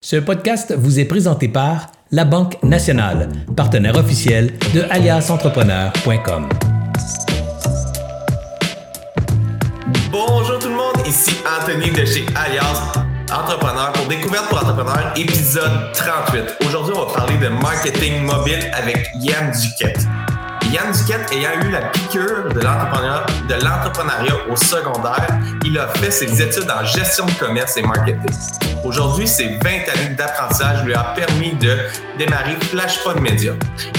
[0.00, 6.48] Ce podcast vous est présenté par La Banque Nationale, partenaire officiel de aliasentrepreneur.com.
[10.12, 12.92] Bonjour tout le monde, ici Anthony de chez Alias
[13.32, 16.44] Entrepreneur pour Découverte pour Entrepreneurs, épisode 38.
[16.68, 20.06] Aujourd'hui, on va parler de marketing mobile avec Yann Duquette.
[20.72, 25.26] Yann Duquette ayant eu la piqûre de l'entrepreneuriat, au secondaire,
[25.64, 28.30] il a fait ses études en gestion de commerce et marketing.
[28.84, 31.76] Aujourd'hui, ses 20 années d'apprentissage lui a permis de
[32.18, 33.52] démarrer Flashpod Media.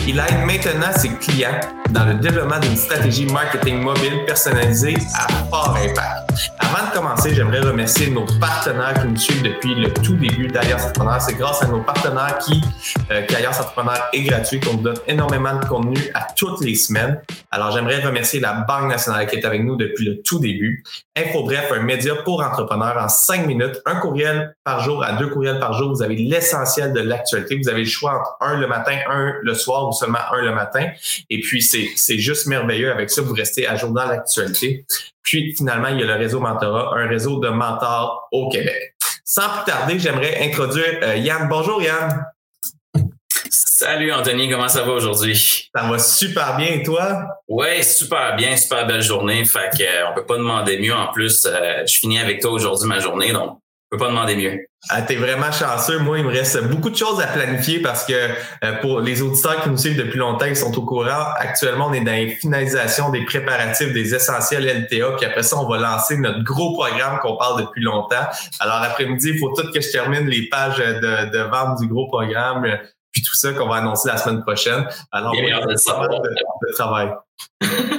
[0.08, 1.60] Il aide maintenant ses clients
[1.92, 6.30] dans le développement d'une stratégie marketing mobile personnalisée à fort impact.
[6.60, 10.84] Avant de commencer, j'aimerais remercier nos partenaires qui nous suivent depuis le tout début d'Alliance
[10.84, 11.20] Entrepreneur.
[11.22, 12.62] C'est grâce à nos partenaires qui,
[13.12, 17.22] euh, qu'Alliance Entrepreneur est gratuit, qu'on nous donne énormément de contenu à toutes les semaines.
[17.50, 20.84] Alors, j'aimerais remercier la Banque nationale qui est avec nous depuis le tout début.
[21.18, 25.60] InfoBref, un média pour entrepreneurs en cinq minutes, un courriel par jour à deux courriels
[25.60, 25.90] par jour.
[25.90, 27.58] Vous avez l'essentiel de l'actualité.
[27.62, 30.54] Vous avez le choix entre un le matin, un le soir ou seulement un le
[30.54, 30.86] matin.
[31.30, 32.92] Et puis, c'est, c'est juste merveilleux.
[32.92, 34.86] Avec ça, vous restez à jour dans l'actualité.
[35.24, 38.96] Puis, finalement, il y a le réseau Mentorat, un réseau de mentors au Québec.
[39.24, 41.48] Sans plus tarder, j'aimerais introduire euh, Yann.
[41.48, 42.26] Bonjour, Yann.
[43.52, 45.70] Salut Anthony, comment ça va aujourd'hui?
[45.74, 47.28] Ça va super bien et toi?
[47.48, 49.46] Oui, super bien, super belle journée.
[49.46, 50.94] Fait que, euh, on peut pas demander mieux.
[50.94, 53.60] En plus, euh, je finis avec toi aujourd'hui ma journée, donc
[53.92, 54.66] on peut pas demander mieux.
[54.90, 55.98] Ah, T'es vraiment chanceux.
[56.00, 59.62] Moi, il me reste beaucoup de choses à planifier parce que euh, pour les auditeurs
[59.64, 61.34] qui nous suivent depuis longtemps, ils sont au courant.
[61.38, 65.18] Actuellement, on est dans les finalisations des préparatifs des essentiels LTA.
[65.18, 68.28] Puis après ça, on va lancer notre gros programme qu'on parle depuis longtemps.
[68.60, 72.08] Alors, après-midi, il faut tout que je termine les pages de, de vente du gros
[72.08, 72.68] programme
[73.12, 74.86] puis tout ça qu'on va annoncer la semaine prochaine.
[75.12, 77.12] Alors, mal de, de travail.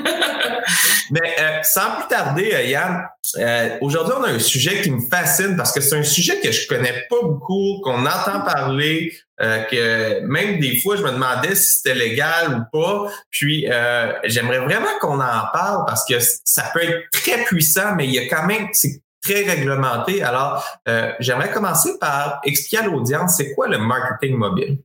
[1.10, 3.04] Mais euh, sans plus tarder, euh, Yann,
[3.38, 6.52] euh, aujourd'hui, on a un sujet qui me fascine parce que c'est un sujet que
[6.52, 11.54] je connais pas beaucoup, qu'on entend parler, euh, que même des fois, je me demandais
[11.54, 13.10] si c'était légal ou pas.
[13.30, 18.06] Puis, euh, j'aimerais vraiment qu'on en parle parce que ça peut être très puissant, mais
[18.06, 20.22] il y a quand même, c'est très réglementé.
[20.22, 24.78] Alors, euh, j'aimerais commencer par expliquer à l'audience, c'est quoi le marketing mobile?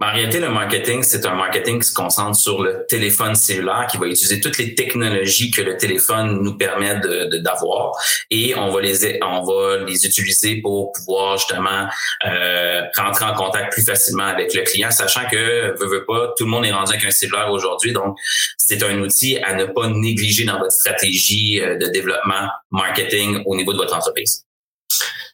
[0.00, 3.96] En réalité, le marketing, c'est un marketing qui se concentre sur le téléphone cellulaire, qui
[3.96, 7.92] va utiliser toutes les technologies que le téléphone nous permet de, de- d'avoir,
[8.30, 11.86] et on va les on va les utiliser pour pouvoir justement
[12.26, 16.44] euh, rentrer en contact plus facilement avec le client, sachant que veut, veut pas, tout
[16.44, 18.16] le monde est rendu avec un cellulaire aujourd'hui, donc
[18.58, 23.56] c'est un outil à ne pas négliger dans votre stratégie euh, de développement marketing au
[23.56, 24.45] niveau de votre entreprise.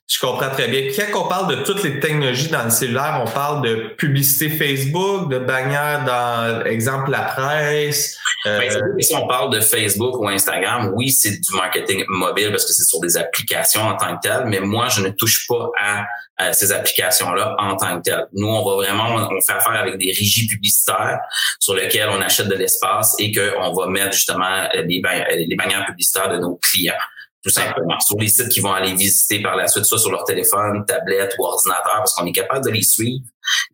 [0.08, 0.82] Je comprends très bien.
[1.10, 5.30] Quand on parle de toutes les technologies dans le cellulaire, on parle de publicité Facebook,
[5.30, 8.18] de bannières dans, exemple, la presse.
[8.46, 12.66] euh, Ben, si on parle de Facebook ou Instagram, oui, c'est du marketing mobile parce
[12.66, 15.70] que c'est sur des applications en tant que telles, mais moi, je ne touche pas
[15.80, 18.26] à, ces applications-là en tant que telles.
[18.34, 21.20] Nous, on va vraiment, on fait affaire avec des régies publicitaires
[21.60, 25.86] sur lesquelles on achète de l'espace et qu'on va mettre justement les, ban- les bannières
[25.86, 26.94] publicitaires de nos clients
[27.42, 30.24] tout simplement, sur les sites qu'ils vont aller visiter par la suite, soit sur leur
[30.24, 33.24] téléphone, tablette ou ordinateur, parce qu'on est capable de les suivre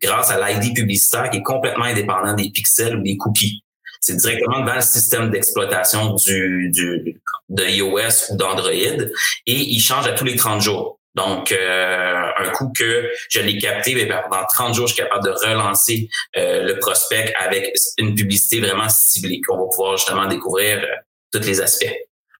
[0.01, 3.63] grâce à l'ID publicitaire qui est complètement indépendant des pixels ou des cookies.
[4.01, 9.05] C'est directement dans le système d'exploitation du, du de iOS ou d'Android et
[9.45, 10.99] il change à tous les 30 jours.
[11.15, 15.25] Donc, euh, un coup que je l'ai capté, ben, dans 30 jours, je suis capable
[15.25, 16.07] de relancer
[16.37, 20.87] euh, le prospect avec une publicité vraiment ciblée qu'on va pouvoir justement découvrir euh,
[21.31, 21.93] tous les aspects.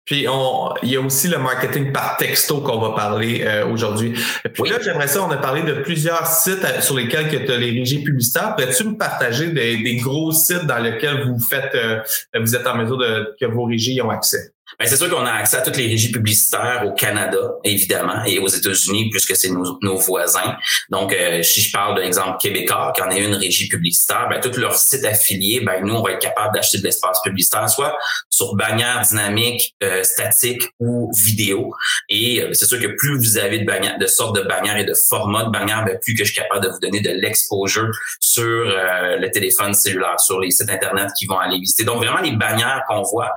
[0.09, 4.13] Puis on, il y a aussi le marketing par texto qu'on va parler euh, aujourd'hui.
[4.13, 4.69] Puis Oui.
[4.71, 7.69] là, j'aimerais ça, on a parlé de plusieurs sites à- sur lesquels tu as les
[7.69, 8.55] régies publicitaires.
[8.55, 11.99] Pourrais-tu me partager des, des gros sites dans lesquels vous faites euh,
[12.39, 14.51] vous êtes en mesure de que vos régies y ont accès?
[14.77, 18.39] Ben, c'est sûr qu'on a accès à toutes les régies publicitaires au Canada, évidemment, et
[18.39, 20.55] aux États-Unis, puisque c'est nos, nos voisins.
[20.89, 24.39] Donc, euh, si je parle de l'exemple québécois, qui en est une régie publicitaire, ben,
[24.39, 27.97] tous leurs sites affiliés, ben, nous, on va être capable d'acheter de l'espace publicitaire, soit
[28.29, 31.73] sur bannière dynamique, euh, statique ou vidéo.
[32.09, 34.93] Et euh, c'est sûr que plus vous avez de de sortes de bannières et de
[34.93, 37.89] formats de bannières, ben, plus que je suis capable de vous donner de l'exposure
[38.19, 41.83] sur euh, le téléphone cellulaire, sur les sites Internet qui vont aller visiter.
[41.83, 43.31] Donc, vraiment, les bannières qu'on voit,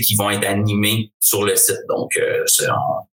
[0.00, 1.80] qui vont être animés sur le site.
[1.88, 3.06] Donc, euh, on-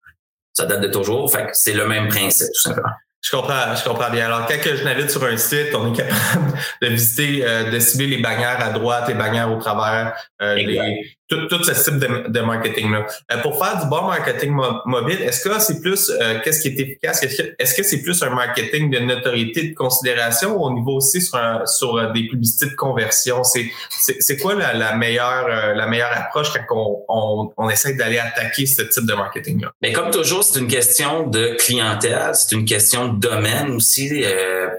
[0.54, 1.32] ça date de toujours.
[1.32, 2.90] Fait que c'est le même principe, tout simplement.
[3.22, 4.26] Je comprends, je comprends bien.
[4.28, 8.08] Alors, quand je navigue sur un site, on est capable de visiter, euh, de cibler
[8.08, 12.30] les bannières à droite, les bannières au travers, euh, les, tout, tout ce type de,
[12.30, 13.06] de marketing-là.
[13.32, 16.80] Euh, pour faire du bon marketing mobile, est-ce que c'est plus, euh, qu'est-ce qui est
[16.80, 17.24] efficace?
[17.24, 21.38] Est-ce que c'est plus un marketing de notoriété, de considération ou au niveau aussi sur,
[21.68, 23.44] sur euh, des publicités de conversion?
[23.44, 28.84] C'est, quoi la, la meilleure, la meilleure approche quand on, on, essaie d'aller attaquer ce
[28.84, 29.72] type de marketing-là?
[29.82, 34.24] Mais comme toujours, c'est une question de clientèle, c'est une question de domaine aussi.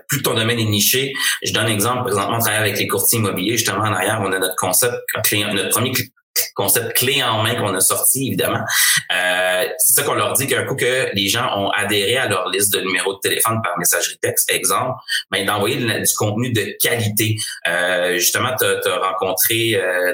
[0.08, 1.12] plus ton domaine est niché,
[1.42, 2.04] je donne un exemple.
[2.04, 3.56] Présentement, on travaille avec les courtiers immobiliers.
[3.56, 4.94] Justement, en arrière, on a notre concept,
[5.32, 5.92] notre premier
[6.58, 8.64] concept clé en main qu'on a sorti, évidemment.
[9.14, 12.48] Euh, c'est ça qu'on leur dit qu'un coup que les gens ont adhéré à leur
[12.48, 14.98] liste de numéros de téléphone par messagerie texte, exemple,
[15.30, 17.36] ben, d'envoyer du contenu de qualité.
[17.68, 20.12] Euh, justement, tu as, rencontré euh,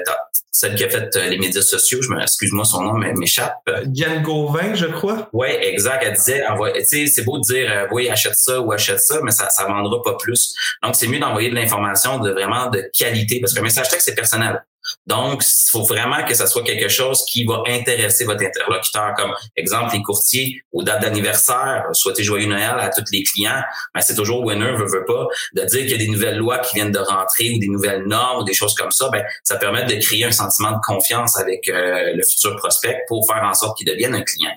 [0.51, 3.57] celle qui a fait les médias sociaux, je me excuse-moi son nom mais m'échappe.
[3.85, 5.27] Diane Gauvin, je crois.
[5.33, 6.03] Oui, exact.
[6.05, 9.73] Elle disait, c'est beau de dire oui, achète ça ou achète ça, mais ça ne
[9.73, 10.53] vendra pas plus.
[10.83, 14.15] Donc, c'est mieux d'envoyer de l'information de vraiment de qualité parce qu'un message texte, c'est
[14.15, 14.61] personnel.
[15.07, 19.33] Donc, il faut vraiment que ça soit quelque chose qui va intéresser votre interlocuteur, comme
[19.55, 23.61] exemple les courtiers aux dates d'anniversaire, souhaiter joyeux Noël à tous les clients,
[23.93, 26.59] mais c'est toujours winner, veut, veut pas, de dire qu'il y a des nouvelles lois
[26.59, 29.57] qui viennent de rentrer ou des nouvelles normes ou des choses comme ça, ben ça
[29.57, 33.53] permet de créer un sentiment de confiance avec euh, le futur prospect pour faire en
[33.53, 34.51] sorte qu'il devienne un client.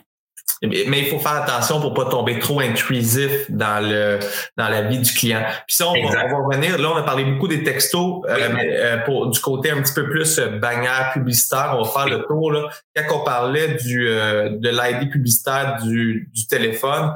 [0.63, 4.19] Mais il faut faire attention pour pas tomber trop intrusif dans le
[4.57, 5.43] dans la vie du client.
[5.67, 6.79] Puis ça, on, va, revenir.
[6.79, 9.95] Là, on a parlé beaucoup des textos, euh, mais euh, pour du côté un petit
[9.95, 12.51] peu plus euh, bannière publicitaire, on va faire le tour.
[12.51, 12.69] Là.
[12.97, 17.15] Quand on parlait du de l'ID publicitaire du, du téléphone,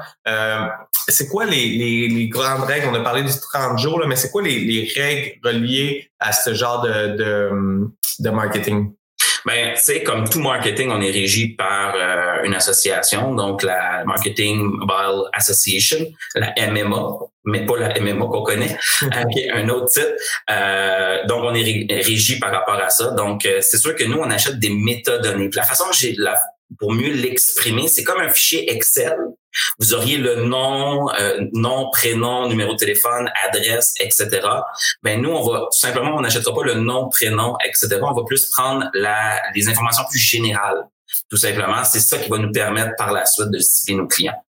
[1.08, 2.86] c'est quoi les, les, les, grandes règles?
[2.90, 6.32] On a parlé du 30 jours, là, mais c'est quoi les, les règles reliées à
[6.32, 7.50] ce genre de, de,
[8.20, 8.92] de marketing?
[9.44, 14.56] Ben, c'est comme tout marketing, on est régi par euh, une association, donc la Marketing
[14.58, 15.98] Mobile Association,
[16.34, 18.76] la MMA, mais pas la MMA qu'on connaît,
[19.32, 20.12] qui un autre titre.
[20.50, 23.10] Euh, donc, on est régi par rapport à ça.
[23.10, 25.50] Donc, euh, c'est sûr que nous, on achète des métadonnées.
[25.54, 26.38] la façon que j'ai la
[26.78, 27.88] pour mieux l'exprimer.
[27.88, 29.14] C'est comme un fichier Excel.
[29.78, 34.40] Vous auriez le nom, euh, nom, prénom, numéro de téléphone, adresse, etc.
[35.02, 37.98] Ben nous, on va tout simplement, on n'achètera pas le nom, prénom, etc.
[38.02, 40.88] On va plus prendre la, les informations plus générales.
[41.28, 44.42] Tout simplement, c'est ça qui va nous permettre par la suite de cibler nos clients.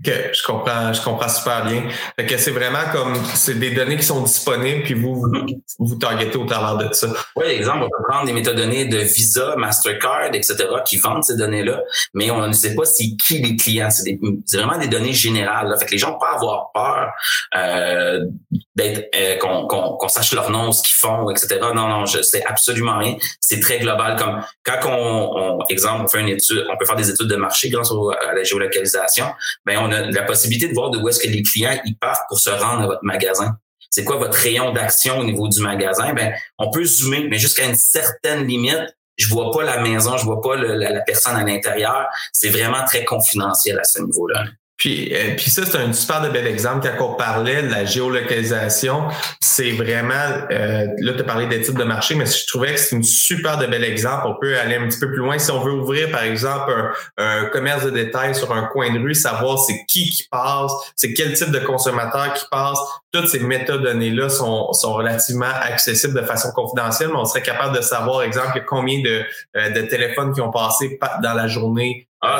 [0.00, 1.84] OK, je comprends, je comprends super bien.
[2.18, 5.30] Fait que c'est vraiment comme c'est des données qui sont disponibles, puis vous vous,
[5.78, 7.06] vous targetez au travers de ça.
[7.36, 11.80] Oui, exemple, on peut prendre des métadonnées de Visa, Mastercard, etc., qui vendent ces données-là,
[12.12, 13.88] mais on ne sait pas c'est qui les clients.
[13.90, 14.18] C'est
[14.56, 15.68] vraiment des données générales.
[15.68, 15.76] Là.
[15.76, 17.12] Fait que les gens peuvent avoir peur
[17.56, 18.24] euh,
[18.74, 21.60] d'être euh, qu'on sache leur nom, ce qu'ils font, etc.
[21.72, 23.14] Non, non, je sais absolument rien.
[23.40, 24.16] C'est très global.
[24.16, 27.36] Comme quand on, on, exemple, on fait une étude, on peut faire des études de
[27.36, 29.26] marché grâce à la géolocalisation.
[29.64, 32.28] Ben on a la possibilité de voir de où est-ce que les clients y partent
[32.28, 33.56] pour se rendre à votre magasin.
[33.90, 36.12] C'est quoi votre rayon d'action au niveau du magasin?
[36.14, 40.24] Ben, on peut zoomer, mais jusqu'à une certaine limite, je vois pas la maison, je
[40.24, 42.08] vois pas la, personne à l'intérieur.
[42.32, 44.44] C'est vraiment très confidentiel à ce niveau-là.
[44.76, 46.88] Puis, euh, puis ça, c'est un super de bel exemple.
[46.98, 49.04] Quand on parlait de la géolocalisation,
[49.40, 50.14] c'est vraiment,
[50.50, 53.56] euh, là, tu as parlé d'études de marché, mais je trouvais que c'est une super
[53.56, 54.26] de bel exemple.
[54.26, 55.38] On peut aller un petit peu plus loin.
[55.38, 56.72] Si on veut ouvrir, par exemple,
[57.16, 61.14] un, commerce de détail sur un coin de rue, savoir c'est qui qui passe, c'est
[61.14, 62.78] quel type de consommateur qui passe,
[63.12, 67.82] toutes ces métadonnées-là sont, sont relativement accessibles de façon confidentielle, mais on serait capable de
[67.82, 69.22] savoir, exemple, combien de,
[69.56, 72.38] euh, de téléphones qui ont passé dans la journée ah,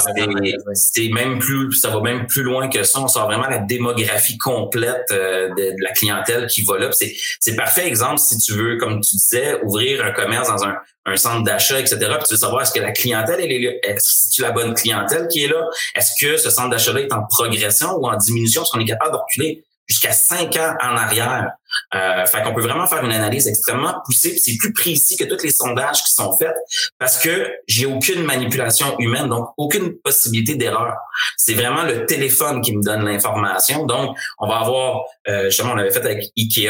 [0.72, 3.00] c'est même plus, ça va même plus loin que ça.
[3.00, 6.90] On sort vraiment la démographie complète euh, de, la clientèle qui va là.
[6.92, 10.76] C'est parfait exemple si tu veux, comme tu disais, ouvrir un commerce dans un,
[11.06, 11.98] un centre d'achat, etc.
[11.98, 14.52] Puis tu veux savoir est-ce que la clientèle elle est là, est-ce que tu la
[14.52, 18.16] bonne clientèle qui est là, est-ce que ce centre d'achat-là est en progression ou en
[18.16, 21.50] diminution, parce qu'on est capable de reculer jusqu'à cinq ans en arrière?
[21.94, 25.42] Euh, fait qu'on peut vraiment faire une analyse extrêmement poussée, c'est plus précis que tous
[25.42, 26.54] les sondages qui sont faits
[26.98, 30.94] parce que j'ai aucune manipulation humaine, donc aucune possibilité d'erreur.
[31.36, 33.86] C'est vraiment le téléphone qui me donne l'information.
[33.86, 36.68] Donc, on va avoir, euh, justement, on avait fait avec Ikea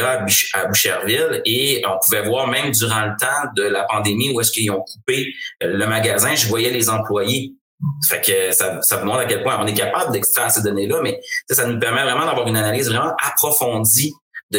[0.53, 4.51] à Boucherville et on pouvait voir même durant le temps de la pandémie où est-ce
[4.51, 7.55] qu'ils ont coupé le magasin, je voyais les employés
[8.07, 11.19] fait que ça, ça montre à quel point on est capable d'extraire ces données-là, mais
[11.49, 14.13] ça nous permet vraiment d'avoir une analyse vraiment approfondie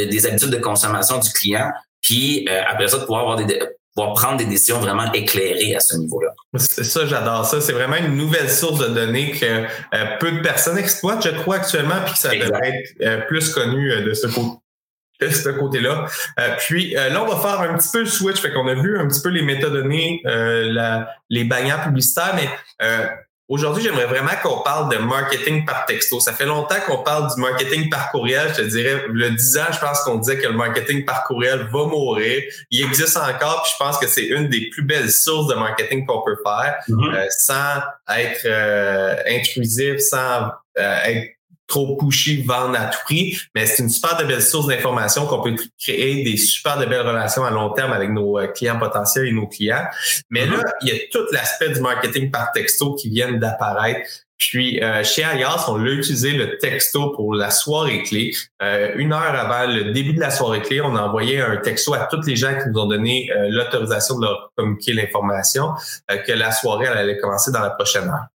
[0.05, 1.71] des habitudes de consommation du client,
[2.03, 3.59] puis euh, après ça, de pouvoir avoir des,
[3.95, 6.35] pouvoir prendre des décisions vraiment éclairées à ce niveau-là.
[6.59, 7.61] Ça, j'adore ça.
[7.61, 11.57] C'est vraiment une nouvelle source de données que euh, peu de personnes exploitent, je crois,
[11.57, 14.59] actuellement, puis que ça devrait être euh, plus connu de ce côté
[15.19, 16.05] de ce côté-là.
[16.59, 18.38] puis là, on va faire un petit peu le switch.
[18.38, 22.50] Fait qu'on a vu un petit peu les métadonnées, la, les bannières publicitaires, mais
[23.49, 26.19] Aujourd'hui, j'aimerais vraiment qu'on parle de marketing par texto.
[26.19, 28.49] Ça fait longtemps qu'on parle du marketing par courriel.
[28.49, 31.69] Je te dirais, le 10 ans, je pense qu'on disait que le marketing par courriel
[31.73, 32.43] va mourir.
[32.73, 36.05] Il existe encore, puis je pense que c'est une des plus belles sources de marketing
[36.07, 37.15] qu'on peut faire mm-hmm.
[37.15, 37.83] euh, sans
[38.17, 41.36] être euh, intrusif, sans euh, être
[41.67, 45.43] trop pushy, vendre à tout prix, mais c'est une super de belle source d'information qu'on
[45.43, 49.27] peut créer des super de belles relations à long terme avec nos euh, clients potentiels
[49.27, 49.85] et nos clients.
[50.31, 54.09] Mais là, il y a tout l'aspect du marketing par texto qui vient d'apparaître.
[54.39, 58.33] Puis euh, chez Alias, on l'a utilisé le texto pour la soirée clé.
[58.63, 61.95] Euh, une heure avant le début de la soirée clé, on a envoyé un texto
[61.95, 65.73] à toutes les gens qui nous ont donné l'autorisation de leur communiquer l'information
[66.09, 68.27] que la soirée elle allait commencer dans la prochaine heure.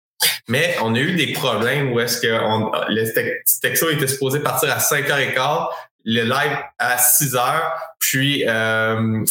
[0.49, 4.71] Mais on a eu des problèmes où est-ce que on, le texto était supposé partir
[4.73, 5.69] à 5h15,
[6.05, 9.25] le live à 6h, puis euh,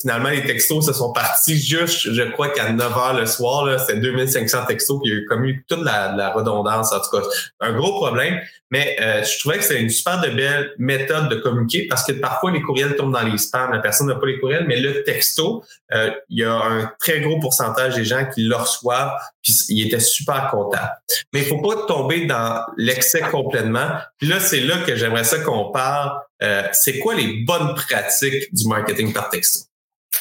[0.00, 4.66] finalement les textos se sont partis juste, je crois qu'à 9h le soir, c'était 2500
[4.66, 7.26] textos, puis il y a eu comme toute la, la redondance, en tout cas.
[7.60, 8.40] Un gros problème.
[8.70, 12.12] Mais euh, je trouvais que c'était une super de belle méthode de communiquer parce que
[12.12, 15.04] parfois les courriels tombent dans les spams, la personne n'a pas les courriels, mais le
[15.04, 15.62] texto,
[15.94, 19.86] euh, il y a un très gros pourcentage des gens qui le reçoivent, puis il
[19.86, 20.88] était super content.
[21.32, 23.88] Mais il faut pas tomber dans l'excès complètement.
[24.18, 26.18] Puis là, c'est là que j'aimerais ça qu'on parle.
[26.42, 29.60] Euh, c'est quoi les bonnes pratiques du marketing par texto?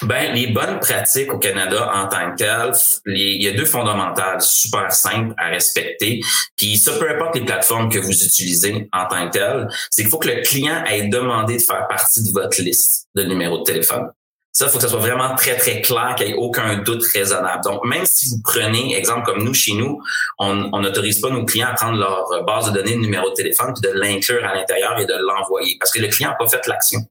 [0.01, 2.71] Ben, les bonnes pratiques au Canada en tant que tel,
[3.05, 6.19] il y a deux fondamentales super simples à respecter.
[6.57, 10.11] Puis ça, peu importe les plateformes que vous utilisez en tant que tel, c'est qu'il
[10.11, 13.63] faut que le client ait demandé de faire partie de votre liste de numéros de
[13.63, 14.09] téléphone.
[14.55, 17.03] Ça, il faut que ce soit vraiment très, très clair, qu'il n'y ait aucun doute
[17.13, 17.61] raisonnable.
[17.65, 20.01] Donc, même si vous prenez, exemple comme nous, chez nous,
[20.39, 23.91] on n'autorise pas nos clients à prendre leur base de données numéro de téléphone puis
[23.91, 27.01] de l'inclure à l'intérieur et de l'envoyer parce que le client n'a pas fait l'action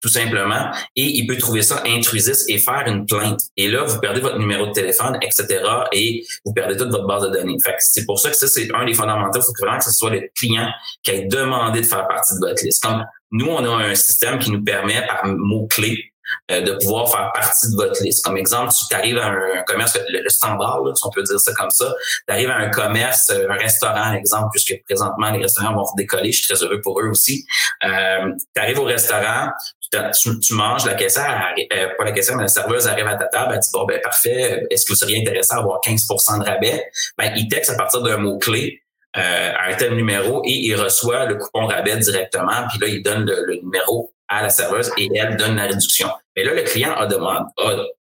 [0.00, 3.40] tout simplement, et il peut trouver ça intrusif et faire une plainte.
[3.56, 5.62] Et là, vous perdez votre numéro de téléphone, etc.,
[5.92, 7.56] et vous perdez toute votre base de données.
[7.64, 9.40] Fait c'est pour ça que ça, c'est un des fondamentaux.
[9.40, 10.68] Il faut vraiment que ce soit le client
[11.02, 12.82] qui ait demandé de faire partie de votre liste.
[12.82, 16.12] Comme nous, on a un système qui nous permet, par mots-clés,
[16.50, 18.24] euh, de pouvoir faire partie de votre liste.
[18.24, 21.70] Comme exemple, tu arrives à un, commerce, le, standard, si on peut dire ça comme
[21.70, 21.94] ça,
[22.26, 26.38] tu arrives à un commerce, un restaurant, exemple, puisque présentement les restaurants vont décoller, je
[26.38, 27.44] suis très heureux pour eux aussi.
[27.84, 29.50] Euh, tu arrives au restaurant,
[29.90, 33.52] tu, manges, la caissière, euh, pas la caissière, mais la serveuse arrive à ta table,
[33.54, 36.90] elle dit bon ben parfait, est-ce que vous seriez intéressé à avoir 15% de rabais?
[37.16, 38.82] Ben, il texte à partir d'un mot-clé.
[39.16, 43.02] Euh, à un tel numéro et il reçoit le coupon rabais directement, puis là, il
[43.02, 46.08] donne le, numéro à la serveuse et elle donne la réduction.
[46.36, 47.46] Mais là, le client a, demandé,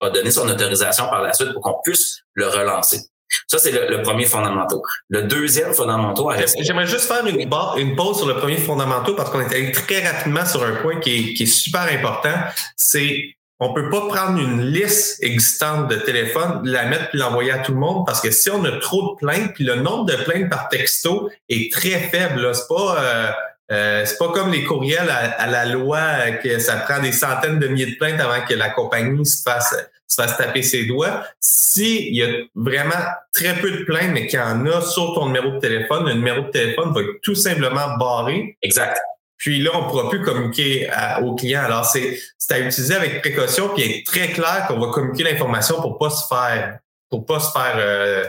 [0.02, 3.02] a, donné son autorisation par la suite pour qu'on puisse le relancer.
[3.48, 4.80] Ça, c'est le, premier fondamental.
[5.10, 9.42] Le deuxième fondamental J'aimerais juste faire une, une, pause sur le premier fondamental parce qu'on
[9.42, 12.36] est allé très rapidement sur un point qui est, qui est super important.
[12.78, 17.60] C'est on peut pas prendre une liste existante de téléphones, la mettre puis l'envoyer à
[17.60, 20.16] tout le monde parce que si on a trop de plaintes, puis le nombre de
[20.24, 23.32] plaintes par texto est très faible, c'est pas euh,
[23.72, 27.68] euh, c'est pas comme les courriels à, la loi que ça prend des centaines de
[27.68, 29.76] milliers de plaintes avant que la compagnie se fasse
[30.08, 31.24] se fasse taper ses doigts.
[31.40, 32.94] S'il y a vraiment
[33.34, 36.14] très peu de plaintes, mais qu'il y en a sur ton numéro de téléphone, le
[36.14, 38.56] numéro de téléphone va être tout simplement barré.
[38.62, 39.00] Exact.
[39.38, 40.90] Puis là, on ne pourra plus communiquer
[41.24, 41.64] au client.
[41.64, 42.20] Alors, c'est
[42.52, 46.28] à utiliser avec précaution, puis être très clair qu'on va communiquer l'information pour pas se
[46.28, 46.80] faire
[47.16, 48.26] pour pas se faire euh,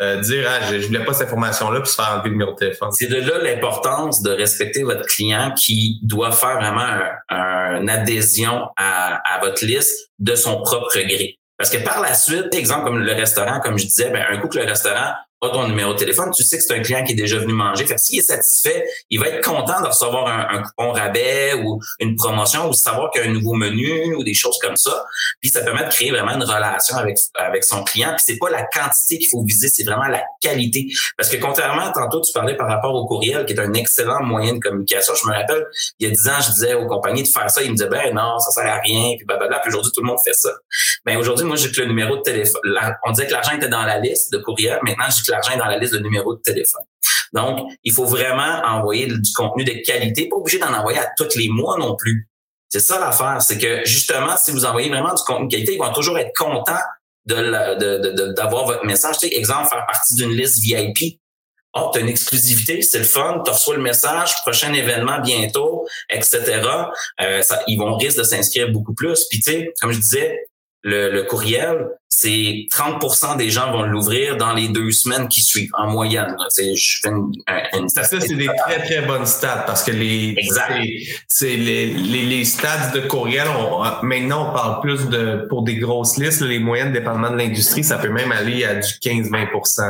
[0.00, 2.52] euh, dire ah, je, je voulais pas cette information-là puis se faire enlever le numéro
[2.52, 2.90] de téléphone.
[2.92, 6.86] C'est de là l'importance de respecter votre client qui doit faire vraiment
[7.30, 11.38] un, une adhésion à, votre liste de son propre gré.
[11.58, 14.48] Parce que par la suite, exemple comme le restaurant, comme je disais, ben, un coup
[14.48, 17.16] que le restaurant ton numéro de téléphone, tu sais que c'est un client qui est
[17.16, 17.86] déjà venu manger.
[17.86, 22.16] Fait s'il est satisfait, il va être content de recevoir un, coupon rabais ou une
[22.16, 25.04] promotion ou savoir qu'il y a un nouveau menu ou des choses comme ça.
[25.40, 28.10] Puis ça permet de créer vraiment une relation avec, avec son client.
[28.16, 30.88] Puis c'est pas la quantité qu'il faut viser, c'est vraiment la qualité.
[31.16, 34.54] Parce que contrairement, tantôt, tu parlais par rapport au courriel, qui est un excellent moyen
[34.54, 35.14] de communication.
[35.14, 35.66] Je me rappelle,
[35.98, 37.62] il y a dix ans, je disais aux compagnies de faire ça.
[37.62, 39.14] Ils me disaient, ben non, ça sert à rien.
[39.16, 39.60] Puis blablabla.
[39.60, 40.50] Puis aujourd'hui, tout le monde fait ça.
[41.06, 42.60] Ben aujourd'hui, moi, j'ai que le numéro de téléphone.
[43.04, 44.80] on disait que l'argent était dans la liste de courriel.
[44.82, 46.82] Maintenant, j'ai l'argent dans la liste de numéros de téléphone.
[47.32, 51.36] Donc, il faut vraiment envoyer du contenu de qualité, pas obligé d'en envoyer à tous
[51.36, 52.28] les mois non plus.
[52.68, 55.78] C'est ça l'affaire, c'est que justement, si vous envoyez vraiment du contenu de qualité, ils
[55.78, 56.74] vont toujours être contents
[57.24, 59.18] d'avoir de, votre message.
[59.18, 61.20] Tu sais, exemple, faire partie d'une liste VIP.
[61.74, 65.86] Oh, tu as une exclusivité, c'est le fun, tu reçois le message, prochain événement bientôt,
[66.08, 66.62] etc.
[67.20, 69.26] Euh, ça, ils vont risque de s'inscrire beaucoup plus.
[69.28, 70.48] Puis tu sais, comme je disais,
[70.86, 75.90] le, courriel, c'est 30% des gens vont l'ouvrir dans les deux semaines qui suivent, en
[75.90, 76.36] moyenne.
[76.56, 77.32] Je fais une,
[77.74, 80.36] une Ça, c'est des très, très bonnes stats parce que les,
[81.26, 83.48] c'est les, les, les, stats de courriel,
[84.02, 87.98] maintenant, on parle plus de, pour des grosses listes, les moyennes, dépendamment de l'industrie, ça
[87.98, 89.82] peut même aller à du 15-20%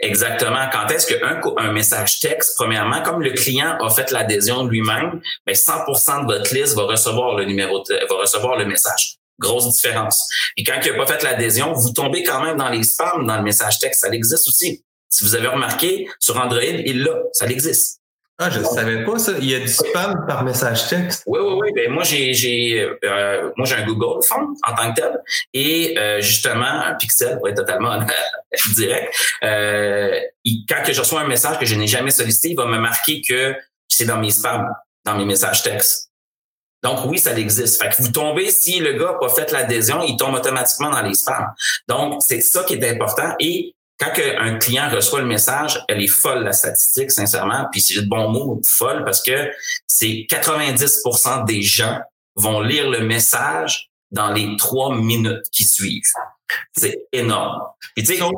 [0.00, 0.68] Exactement.
[0.72, 5.54] Quand est-ce qu'un un message texte, premièrement, comme le client a fait l'adhésion lui-même, ben
[5.54, 9.21] 100% de votre liste va recevoir le numéro, va recevoir le message.
[9.42, 10.26] Grosse différence.
[10.56, 13.36] Et quand il n'a pas fait l'adhésion, vous tombez quand même dans les spams dans
[13.36, 14.00] le message texte.
[14.00, 14.84] Ça existe aussi.
[15.08, 17.18] Si vous avez remarqué, sur Android, il l'a.
[17.32, 18.02] Ça existe.
[18.38, 19.32] Ah, je ne savais pas ça.
[19.38, 21.22] Il y a du spam par message texte.
[21.26, 21.72] Oui, oui, oui.
[21.76, 25.20] Ben, moi, j'ai, j'ai, euh, moi, j'ai un Google Phone en tant que tel.
[25.52, 28.00] Et euh, justement, un Pixel, pour être totalement
[28.74, 30.18] direct, euh,
[30.68, 33.20] quand que je reçois un message que je n'ai jamais sollicité, il va me marquer
[33.20, 33.54] que
[33.86, 34.68] c'est dans mes spams,
[35.04, 36.11] dans mes messages textes.
[36.82, 37.80] Donc oui, ça existe.
[37.82, 41.02] Fait que vous tombez, si le gars n'a pas fait l'adhésion, il tombe automatiquement dans
[41.02, 41.52] les spams.
[41.88, 43.34] Donc, c'est ça qui est important.
[43.38, 47.66] Et quand un client reçoit le message, elle est folle, la statistique, sincèrement.
[47.70, 49.50] Puis c'est le bon mot, folle, parce que
[49.86, 52.00] c'est 90% des gens
[52.34, 56.02] vont lire le message dans les trois minutes qui suivent.
[56.76, 57.62] C'est énorme.
[57.94, 58.34] Puis, tu sais, Donc,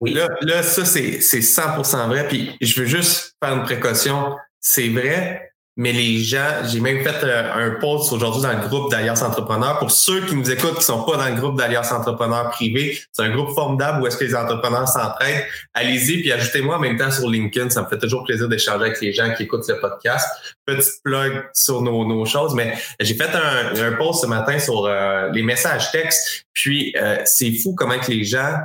[0.00, 0.12] oui.
[0.12, 2.28] là, là, ça, c'est 100% vrai.
[2.28, 4.36] Puis je veux juste faire une précaution.
[4.60, 8.90] C'est vrai, mais les gens, j'ai même fait euh, un post aujourd'hui dans le groupe
[8.90, 9.78] d'Alliance Entrepreneurs.
[9.78, 13.22] Pour ceux qui nous écoutent, qui sont pas dans le groupe d'Alliance Entrepreneurs privé, c'est
[13.22, 15.44] un groupe formidable où est-ce que les entrepreneurs s'entraident.
[15.74, 17.70] Allez-y, puis ajoutez-moi en même temps sur LinkedIn.
[17.70, 20.26] Ça me fait toujours plaisir d'échanger avec les gens qui écoutent le podcast.
[20.66, 24.84] Petite plug sur nos, nos choses, mais j'ai fait un, un, post ce matin sur
[24.84, 26.44] euh, les messages textes.
[26.54, 28.58] Puis euh, c'est fou comment que les gens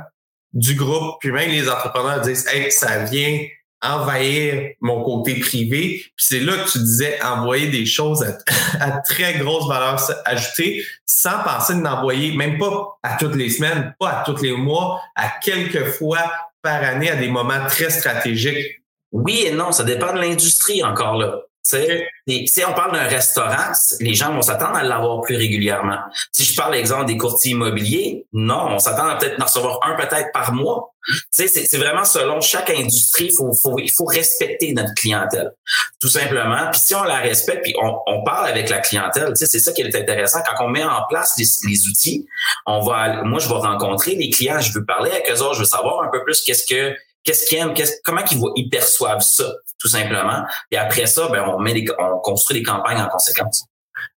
[0.52, 3.38] du groupe, puis même les entrepreneurs disent Hey, ça vient
[3.84, 6.04] envahir mon côté privé.
[6.16, 8.24] Puis c'est là que tu disais envoyer des choses
[8.80, 14.10] à, très grosse valeur ajoutée sans penser d'envoyer, même pas à toutes les semaines, pas
[14.10, 18.82] à tous les mois, à quelques fois par année à des moments très stratégiques.
[19.12, 24.14] Oui et non, ça dépend de l'industrie encore là si on parle d'un restaurant, les
[24.14, 25.98] gens vont s'attendre à l'avoir plus régulièrement.
[26.32, 29.94] Si je parle, exemple, des courtiers immobiliers, non, on s'attend à peut-être en recevoir un
[29.94, 30.93] peut-être par mois.
[31.30, 35.50] C'est, vraiment selon chaque industrie, faut, faut, il faut respecter notre clientèle,
[36.00, 36.70] tout simplement.
[36.70, 39.94] Puis si on la respecte, puis on, parle avec la clientèle, c'est ça qui est
[39.94, 40.40] intéressant.
[40.46, 42.26] Quand on met en place les, outils,
[42.66, 45.60] on va, moi, je vais rencontrer les clients, je veux parler avec eux autres, je
[45.60, 46.94] veux savoir un peu plus qu'est-ce que
[47.24, 50.44] qu'est-ce qu'ils aiment, comment ils, voient, ils perçoivent ça, tout simplement.
[50.70, 53.64] Et après ça, ben, on, met on construit des campagnes en conséquence.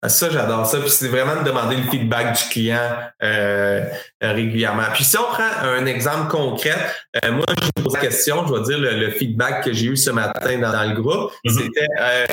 [0.01, 0.79] Ah, ça, j'adore ça.
[0.79, 2.89] Puis c'est vraiment de demander le feedback du client
[3.24, 3.86] euh,
[4.22, 4.84] régulièrement.
[4.94, 6.75] Puis si on prend un exemple concret,
[7.24, 10.10] euh, moi, je pose la question, je vais dire le, feedback que j'ai eu ce
[10.12, 11.32] matin dans, le groupe.
[11.46, 11.58] Mm-hmm.
[11.58, 12.25] C'était euh,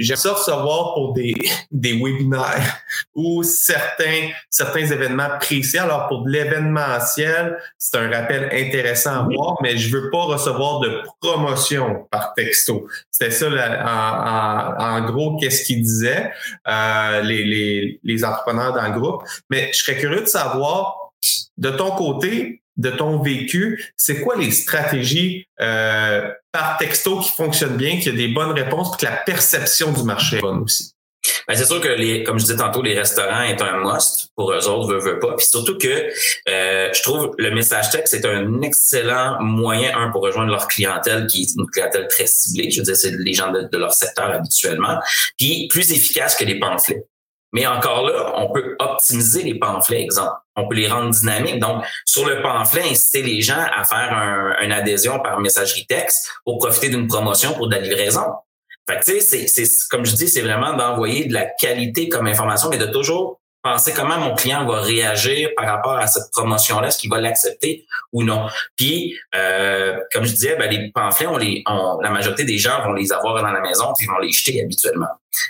[0.00, 1.34] j'aime ça recevoir pour des,
[1.70, 2.78] des webinaires
[3.14, 5.78] ou certains, certains événements précis.
[5.78, 10.80] Alors, pour de l'événementiel, c'est un rappel intéressant à voir, mais je veux pas recevoir
[10.80, 12.86] de promotion par texto.
[13.10, 16.32] C'était ça, en, en, gros, qu'est-ce qu'il disait.
[16.68, 19.22] Euh, les, les, entrepreneurs dans le groupe.
[19.50, 21.12] Mais je serais curieux de savoir,
[21.58, 27.76] de ton côté, de ton vécu, c'est quoi les stratégies euh, par texto qui fonctionnent
[27.76, 30.94] bien, qui a des bonnes réponses, que la perception du marché est bonne aussi?
[31.46, 34.52] Ben, c'est sûr que les, comme je disais tantôt, les restaurants est un must pour
[34.52, 35.34] eux autres, veut, veut pas.
[35.36, 35.88] Puis surtout que
[36.48, 41.26] euh, je trouve le message texte c'est un excellent moyen, un, pour rejoindre leur clientèle,
[41.26, 42.70] qui est une clientèle très ciblée.
[42.70, 44.98] Je veux dire, c'est les gens de, leur secteur habituellement.
[45.38, 47.04] Puis plus efficace que les pamphlets.
[47.52, 50.36] Mais encore là, on peut optimiser les pamphlets, exemple.
[50.54, 51.58] On peut les rendre dynamiques.
[51.58, 56.30] Donc, sur le pamphlet, inciter les gens à faire un, une adhésion par messagerie texte
[56.44, 58.22] pour profiter d'une promotion pour de la livraison.
[58.90, 62.70] Fait tu sais, c'est, comme je dis, c'est vraiment d'envoyer de la qualité comme information,
[62.70, 66.98] mais de toujours penser comment mon client va réagir par rapport à cette promotion-là, est-ce
[66.98, 68.48] qu'il va l'accepter ou non.
[68.76, 72.82] Puis, euh, comme je disais, ben, les pamphlets, on les, on, la majorité des gens
[72.82, 75.08] vont les avoir dans la maison puis ils vont les jeter habituellement.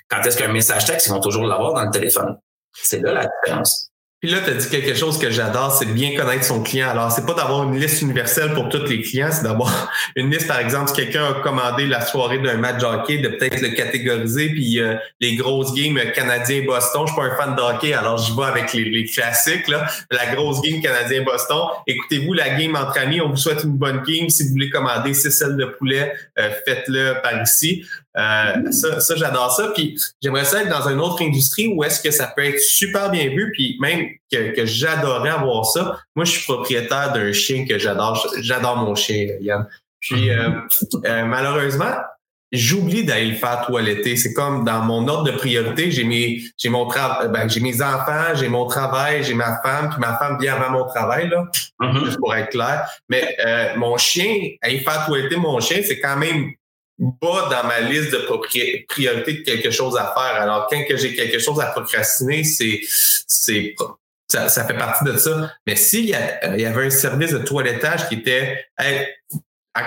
[0.09, 2.37] Quand est-ce qu'un message texte, ils vont toujours l'avoir dans le téléphone.
[2.73, 3.90] C'est là la différence.
[4.21, 6.91] Puis là, tu as dit quelque chose que j'adore, c'est de bien connaître son client.
[6.91, 10.47] Alors, c'est pas d'avoir une liste universelle pour tous les clients, c'est d'avoir une liste,
[10.47, 14.51] par exemple, si quelqu'un a commandé la soirée d'un match hockey, de peut-être le catégoriser,
[14.51, 18.35] puis euh, les grosses games Canadien-Boston, je suis pas un fan de hockey, alors je
[18.37, 19.87] vais avec les, classiques, là.
[20.11, 21.69] La grosse game Canadien-Boston.
[21.87, 24.29] Écoutez-vous la game entre amis, on vous souhaite une bonne game.
[24.29, 27.87] Si vous voulez commander six ailes de poulet, euh, faites-le par ici.
[28.19, 29.71] Euh, ça, ça j'adore ça.
[29.75, 33.11] Puis j'aimerais ça être dans une autre industrie où est-ce que ça peut être super
[33.11, 35.99] bien vu, puis même que, que j'adorais avoir ça.
[36.17, 38.27] Moi, je suis propriétaire d'un chien que j'adore.
[38.41, 39.67] J'adore mon chien, Yann.
[40.01, 40.51] Puis euh,
[41.05, 41.95] euh, malheureusement,
[42.53, 44.17] j'oublie d'aller le faire toiletter.
[44.17, 47.81] C'est comme dans mon ordre de priorité, j'ai mes, j'ai mon travail, ben, j'ai mes
[47.81, 51.45] enfants, j'ai mon travail, j'ai ma femme, puis ma femme vient avant mon travail, là,
[51.81, 52.05] Mhm.
[52.05, 52.89] juste pour être clair.
[53.09, 56.51] Mais euh, mon chien, aller faire toiletter mon chien, c'est quand même
[57.01, 60.41] bas dans ma liste de propri- priorité de quelque chose à faire.
[60.41, 62.81] Alors, quand que j'ai quelque chose à procrastiner, c'est,
[63.27, 63.75] c'est,
[64.29, 65.51] ça, ça fait partie de ça.
[65.67, 69.07] Mais s'il y, a- euh, il y avait un service de toilettage qui était, hey,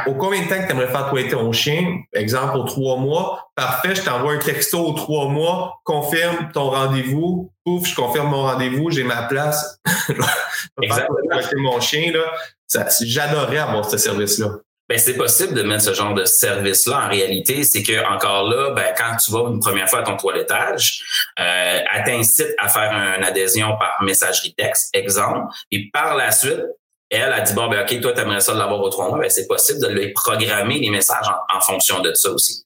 [0.07, 2.01] au combien de temps que tu aimerais faire toiletter ton chien?
[2.13, 3.49] Exemple, aux trois mois.
[3.55, 7.51] Parfait, je t'envoie un texto aux trois mois, confirme ton rendez-vous.
[7.65, 9.77] Pouf, je confirme mon rendez-vous, j'ai ma place.
[10.81, 11.73] Exactement.
[11.73, 12.23] mon chien, là.
[12.67, 14.47] Ça, J'adorais avoir ce service-là.
[14.93, 17.05] Ben, c'est possible de mettre ce genre de service-là.
[17.07, 20.15] En réalité, c'est que encore là, ben, quand tu vas une première fois à ton
[20.17, 21.01] toilettage,
[21.39, 26.61] euh, elle t'incite à faire une adhésion par messagerie texte, exemple, et par la suite,
[27.09, 29.31] elle a dit bon ben ok, toi t'aimerais ça de l'avoir au trois mois, ben
[29.31, 32.63] c'est possible de lui programmer les messages en, fonction de ça aussi.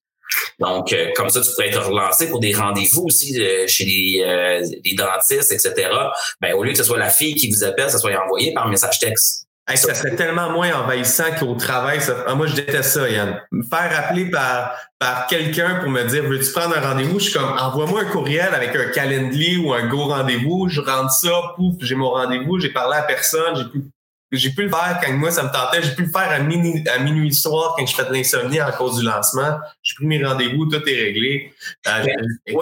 [0.60, 4.22] Donc, euh, comme ça, tu pourrais être relancé pour des rendez-vous aussi euh, chez les,
[4.26, 5.92] euh, les dentistes, etc.
[6.42, 8.68] Ben, au lieu que ce soit la fille qui vous appelle, ça soit envoyé par
[8.68, 9.47] message texte.
[9.76, 12.00] Ça serait tellement moins envahissant qu'au travail.
[12.26, 13.42] Ah, moi, je déteste ça, Yann.
[13.52, 17.20] Me faire appeler par, par quelqu'un pour me dire Veux-tu prendre un rendez-vous?
[17.20, 20.70] Je suis comme envoie-moi un courriel avec un calendrier ou un go rendez-vous.
[20.70, 23.84] Je rentre ça, pouf, j'ai mon rendez-vous, j'ai parlé à personne, j'ai pu.
[24.32, 25.82] J'ai pu le faire quand moi ça me tentait.
[25.82, 28.72] J'ai pu le faire à, minuit, à minuit soir quand je fais de l'insomnie en
[28.72, 29.58] cause du lancement.
[29.82, 31.54] J'ai pris mes rendez-vous, tout est réglé.
[31.88, 32.06] Euh,
[32.46, 32.54] t'es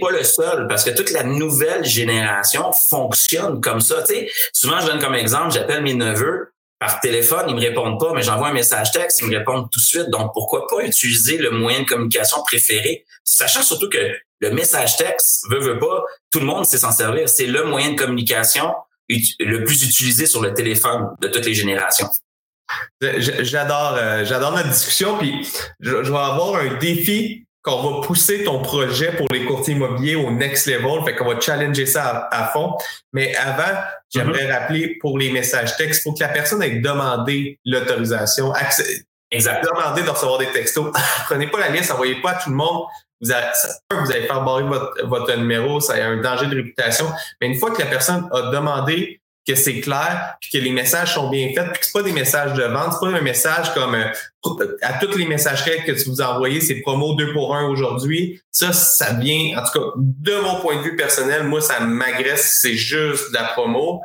[0.00, 4.02] pas le seul parce que toute la nouvelle génération fonctionne comme ça.
[4.02, 7.98] Tu sais, souvent je donne comme exemple, j'appelle mes neveux par téléphone, ils me répondent
[7.98, 10.10] pas, mais j'envoie un message texte, ils me répondent tout de suite.
[10.10, 13.98] Donc pourquoi pas utiliser le moyen de communication préféré, sachant surtout que
[14.40, 17.28] le message texte veut veut pas, tout le monde sait s'en servir.
[17.28, 18.72] C'est le moyen de communication
[19.08, 22.08] le plus utilisé sur le téléphone de toutes les générations.
[23.00, 25.18] J'adore, euh, j'adore notre discussion.
[25.18, 25.46] Puis
[25.80, 30.16] je, je vais avoir un défi qu'on va pousser ton projet pour les courtiers immobiliers
[30.16, 31.02] au next level.
[31.04, 32.74] Fait qu'on va challenger ça à, à fond.
[33.12, 33.80] Mais avant,
[34.12, 34.60] j'aimerais mm -hmm.
[34.60, 38.52] rappeler pour les messages textes, il faut que la personne ait demandé l'autorisation.
[39.30, 39.64] Exact.
[39.64, 40.90] Demandé de recevoir des textos.
[41.26, 42.84] Prenez pas la liste, envoyez pas à tout le monde.
[43.20, 43.46] Vous allez,
[43.90, 47.06] vous allez faire barrer votre, votre numéro, ça a un danger de réputation.
[47.40, 51.14] Mais une fois que la personne a demandé que c'est clair, puis que les messages
[51.14, 53.72] sont bien faits, puis que c'est pas des messages de vente, c'est pas un message
[53.72, 57.66] comme euh, à toutes les messageries que tu vous envoyez, c'est promo 2 pour 1
[57.68, 58.42] aujourd'hui.
[58.50, 62.58] Ça, ça vient, en tout cas, de mon point de vue personnel, moi, ça m'agresse,
[62.60, 64.02] c'est juste de la promo.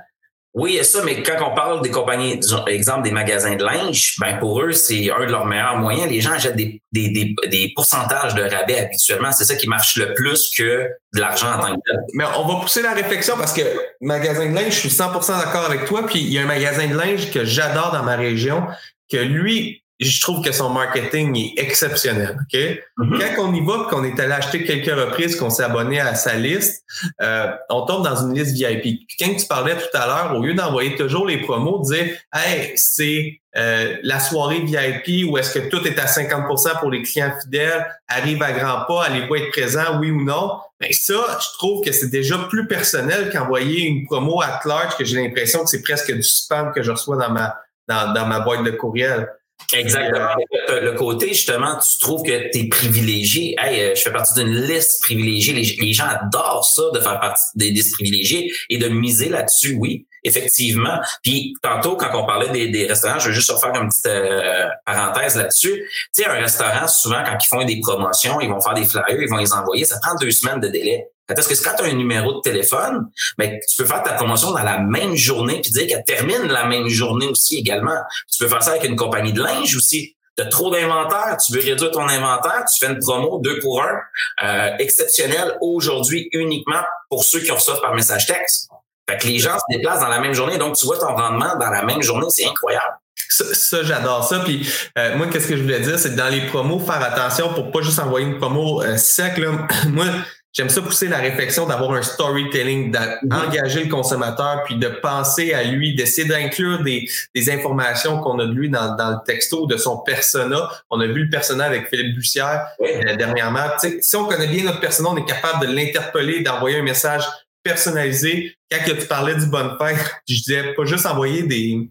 [0.55, 4.61] Oui, ça, mais quand on parle des compagnies, exemple des magasins de linge, ben pour
[4.61, 6.11] eux, c'est un de leurs meilleurs moyens.
[6.11, 9.31] Les gens achètent des, des, des, des pourcentages de rabais habituellement.
[9.31, 11.99] C'est ça qui marche le plus que de l'argent en tant que tel.
[12.13, 13.61] Mais on va pousser la réflexion parce que
[13.99, 16.05] magasin de linge, je suis 100% d'accord avec toi.
[16.05, 18.63] Puis il y a un magasin de linge que j'adore dans ma région,
[19.11, 22.37] que lui, je trouve que son marketing est exceptionnel.
[22.41, 22.59] OK?
[22.97, 23.35] Mm -hmm.
[23.35, 26.33] Quand on y va, qu'on est allé acheter quelques reprises, qu'on s'est abonné à sa
[26.35, 26.83] liste,
[27.21, 29.05] euh, on tombe dans une liste VIP.
[29.07, 32.73] Puis quand tu parlais tout à l'heure, au lieu d'envoyer toujours les promos, dire Hey,
[32.75, 37.33] c'est euh, la soirée VIP où est-ce que tout est à 50% pour les clients
[37.41, 40.59] fidèles, arrive à grands pas, allez-vous être présent, oui ou non?
[40.81, 45.05] Mais ça, je trouve que c'est déjà plus personnel qu'envoyer une promo à large que
[45.05, 47.55] j'ai l'impression que c'est presque du spam que je reçois dans ma,
[47.87, 49.29] dans, dans ma boîte de courriel.
[49.73, 50.29] Exactement.
[50.69, 53.55] Le côté, justement, tu trouves que tu es privilégié.
[53.57, 55.53] Hey, je fais partie d'une liste privilégiée.
[55.53, 59.75] Les, les, gens adorent ça, de faire partie des listes privilégiées et de miser là-dessus,
[59.79, 60.99] oui, effectivement.
[61.23, 64.67] Puis tantôt, quand on parlait des, des restaurants, je veux juste refaire une petite euh,
[64.85, 65.83] parenthèse là-dessus.
[66.15, 69.21] Tu sais, un restaurant, souvent, quand ils font des promotions, ils vont faire des flyers,
[69.21, 71.07] ils vont les envoyer, ça prend deux semaines de délai.
[71.27, 74.51] Parce que quand tu as un numéro de téléphone, ben, tu peux faire ta promotion
[74.51, 77.97] dans la même journée puis dire qu'elle termine la même journée aussi également.
[78.31, 80.15] Tu peux faire ça avec une compagnie de linge aussi.
[80.35, 83.83] Tu as trop d'inventaire, tu veux réduire ton inventaire, tu fais une promo deux pour
[83.83, 83.99] un,
[84.43, 88.67] euh, exceptionnelle aujourd'hui uniquement pour ceux qui reçoivent par message texte.
[89.07, 91.55] Fait que les gens se déplacent dans la même journée, donc tu vois ton rendement
[91.59, 92.95] dans la même journée, c'est incroyable.
[93.29, 94.39] Ça, ça j'adore ça.
[94.39, 97.53] Puis euh, moi, qu'est-ce que je voulais dire, c'est que dans les promos, faire attention
[97.53, 99.37] pour pas juste envoyer une promo euh, sec.
[99.37, 99.67] Là.
[99.89, 100.05] moi,
[100.53, 105.63] J'aime ça pousser la réflexion d'avoir un storytelling, d'engager le consommateur, puis de penser à
[105.63, 109.77] lui, d'essayer d'inclure des, des informations qu'on a de lui dans, dans le texto, de
[109.77, 110.69] son persona.
[110.91, 112.89] On a vu le persona avec Philippe Bussière oui.
[112.93, 113.67] euh, dernièrement.
[113.77, 117.23] T'sais, si on connaît bien notre persona, on est capable de l'interpeller, d'envoyer un message
[117.63, 118.55] personnalisé.
[118.69, 121.89] Quand que tu parlais du bonne fête, je disais pas juste envoyer des,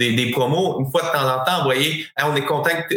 [0.00, 0.80] des, des, promos.
[0.80, 2.94] Une fois de temps en temps, envoyer hey, on est content que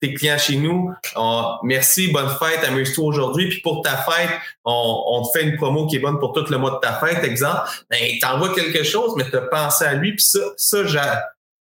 [0.00, 0.92] tes clients chez nous.
[1.16, 3.48] On, merci, bonne fête, amuse-toi aujourd'hui.
[3.48, 4.30] Puis pour ta fête,
[4.64, 6.92] on, on, te fait une promo qui est bonne pour tout le mois de ta
[6.94, 7.62] fête, exemple.
[7.90, 10.12] Ben, t'envoies quelque chose, mais tu as pensé à lui.
[10.12, 10.84] Puis ça, ça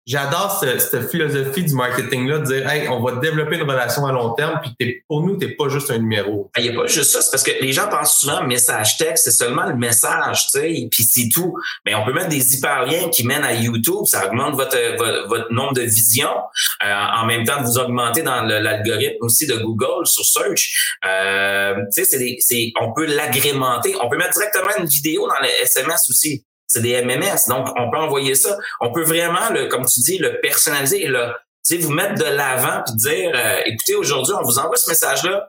[0.05, 4.35] J'adore cette philosophie du marketing-là, de dire, hey, on va développer une relation à long
[4.35, 6.51] terme, puis pour nous, t'es pas juste un numéro.
[6.59, 9.25] Il n'y a pas juste ça, c'est parce que les gens pensent souvent message texte,
[9.25, 11.57] c'est seulement le message, tu sais, puis c'est tout.
[11.87, 14.77] Mais on peut mettre des hyperliens qui mènent à YouTube, ça augmente votre,
[15.29, 16.37] votre, nombre de visions,
[16.85, 20.97] euh, en même temps vous augmentez dans l'algorithme aussi de Google sur Search.
[21.07, 26.09] Euh, tu sais, on peut l'agrémenter, on peut mettre directement une vidéo dans les SMS
[26.11, 27.49] aussi c'est des MMS.
[27.49, 28.57] Donc, on peut envoyer ça.
[28.81, 31.33] On peut vraiment, le, comme tu dis, le personnaliser et le,
[31.81, 35.49] vous mettre de l'avant puis dire, euh, écoutez, aujourd'hui, on vous envoie ce message-là.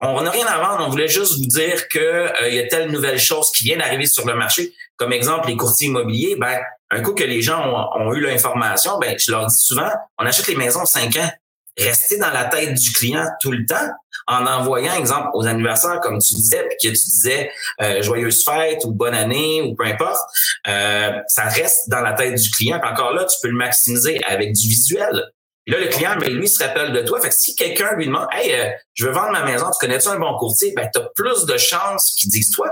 [0.00, 2.66] on n'a rien à vendre, on voulait juste vous dire que euh, il y a
[2.66, 4.72] telle nouvelle chose qui vient d'arriver sur le marché.
[4.96, 6.58] Comme exemple, les courtiers immobiliers, ben,
[6.90, 10.48] un coup que les gens ont, eu l'information, ben, je leur dis souvent, on achète
[10.48, 11.30] les maisons 5 ans
[11.78, 13.88] rester dans la tête du client tout le temps
[14.26, 18.84] en envoyant, exemple, aux anniversaires, comme tu disais, puis que tu disais euh, joyeuse fête
[18.84, 20.20] ou bonne année ou peu importe,
[20.68, 22.80] euh, ça reste dans la tête du client.
[22.82, 25.30] Encore là, tu peux le maximiser avec du visuel.
[25.66, 27.20] là, le client, mais ben, lui, se rappelle de toi.
[27.20, 30.08] Fait que si quelqu'un lui demande Hey, euh, je veux vendre ma maison, tu connais-tu
[30.08, 30.72] un bon courtier?
[30.76, 32.68] Ben, tu as plus de chances qu'il dise toi.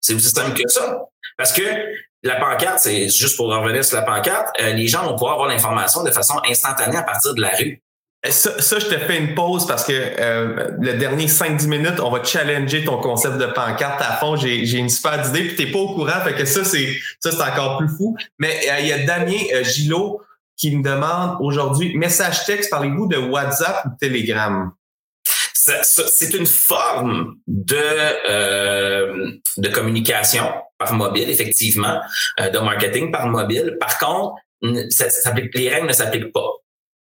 [0.00, 1.04] C'est aussi simple que ça.
[1.36, 1.62] Parce que
[2.22, 6.02] la pancarte, c'est juste pour revenir sur la pancarte, les gens vont pouvoir avoir l'information
[6.02, 7.82] de façon instantanée à partir de la rue.
[8.30, 12.10] Ça, ça, je te fais une pause parce que euh, le dernier 5-10 minutes, on
[12.10, 14.36] va challenger ton concept de pancarte à fond.
[14.36, 17.42] J'ai une super idée, puis t'es pas au courant, fait que ça, c'est ça, c'est
[17.42, 18.16] encore plus fou.
[18.38, 20.20] Mais euh, il y a Damien euh, Gillot
[20.56, 24.72] qui me demande aujourd'hui, message texte, parlez-vous de WhatsApp ou Telegram?
[25.52, 27.76] C'est une forme de,
[28.30, 30.44] euh, de communication
[30.78, 32.00] par mobile, effectivement,
[32.38, 33.76] de marketing par mobile.
[33.80, 34.36] Par contre,
[34.90, 36.50] ça, ça, les règles ne s'appliquent pas.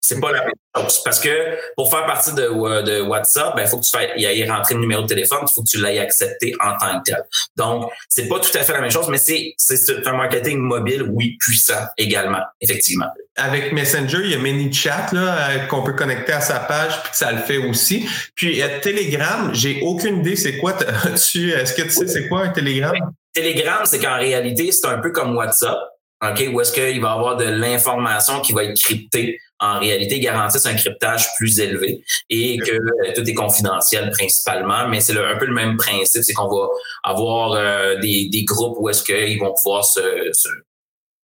[0.05, 1.01] C'est pas la même chose.
[1.05, 1.29] Parce que
[1.77, 2.41] pour faire partie de,
[2.81, 5.39] de WhatsApp, il ben, faut que tu fasses, y ailles rentrer le numéro de téléphone,
[5.43, 7.23] il faut que tu l'aies accepté en tant que tel.
[7.55, 11.03] Donc, c'est pas tout à fait la même chose, mais c'est, c'est un marketing mobile,
[11.09, 13.07] oui, puissant également, effectivement.
[13.37, 17.13] Avec Messenger, il y a ManyChat là, euh, qu'on peut connecter à sa page, puis
[17.13, 18.05] ça le fait aussi.
[18.35, 20.73] Puis euh, Telegram, j'ai aucune idée c'est quoi.
[21.31, 22.93] Tu, est-ce que tu sais c'est quoi un Telegram?
[23.33, 25.77] Telegram, c'est qu'en réalité, c'est un peu comme WhatsApp.
[26.23, 29.39] OK, où est-ce qu'il va y avoir de l'information qui va être cryptée?
[29.59, 34.99] En réalité garantissent un cryptage plus élevé et que euh, tout est confidentiel principalement, mais
[34.99, 36.67] c'est un peu le même principe, c'est qu'on va
[37.03, 40.01] avoir euh, des, des, groupes où est-ce qu'ils vont pouvoir se,
[40.33, 40.49] se,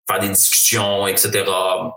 [0.07, 1.45] faire des discussions, etc.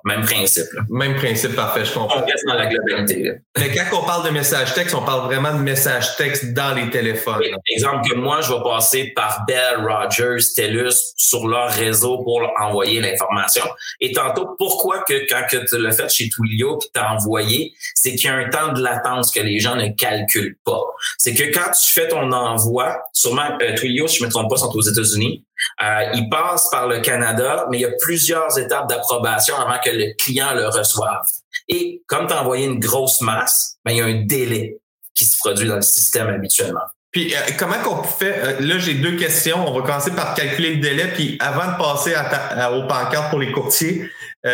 [0.05, 0.67] Même principe.
[0.89, 2.21] Même principe, parfait, je comprends.
[2.21, 3.33] On reste dans la globalité.
[3.57, 6.89] Mais quand on parle de message texte, on parle vraiment de message texte dans les
[6.89, 7.41] téléphones.
[7.69, 13.01] exemple que moi, je vais passer par Bell, Rogers, TELUS sur leur réseau pour envoyer
[13.01, 13.63] l'information.
[13.99, 18.15] Et tantôt, pourquoi que quand que tu l'as fait chez Twilio tu t'as envoyé, c'est
[18.15, 20.81] qu'il y a un temps de latence que les gens ne calculent pas.
[21.17, 24.57] C'est que quand tu fais ton envoi, sûrement euh, Twilio, si je me trompe pas,
[24.57, 25.45] sont aux États-Unis,
[25.83, 29.91] euh, il passe par le Canada, mais il y a plusieurs étapes d'approbation avant que
[29.91, 31.25] le client le reçoive.
[31.67, 34.77] Et comme tu as envoyé une grosse masse, ben, il y a un délai
[35.15, 36.81] qui se produit dans le système habituellement.
[37.11, 39.67] Puis euh, comment qu'on fait euh, Là, j'ai deux questions.
[39.67, 41.07] On va commencer par calculer le délai.
[41.13, 44.09] Puis avant de passer à aux pancartes pour les courtiers,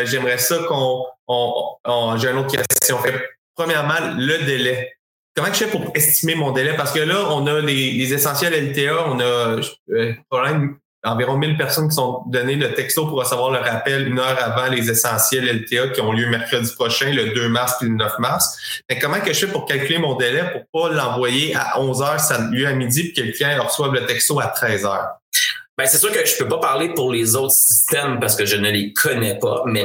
[0.06, 2.98] j'aimerais ça qu'on on, j'ai une autre question.
[3.56, 4.94] Premièrement, le délai.
[5.36, 6.76] Comment je fais pour estimer mon délai?
[6.76, 9.60] Parce que là, on a les, les essentiels LTA, on a
[10.30, 14.38] problème environ 1000 personnes qui sont données le texto pour recevoir le rappel une heure
[14.42, 18.20] avant les essentiels LTA qui ont lieu mercredi prochain, le 2 mars puis le 9
[18.20, 18.58] mars.
[18.90, 22.20] Mais comment que je fais pour calculer mon délai pour pas l'envoyer à 11 heures,
[22.20, 25.10] ça lieu à midi, puis que le client reçoive le texto à 13 heures?
[25.78, 28.56] Ben, c'est sûr que je peux pas parler pour les autres systèmes parce que je
[28.56, 29.84] ne les connais pas, mais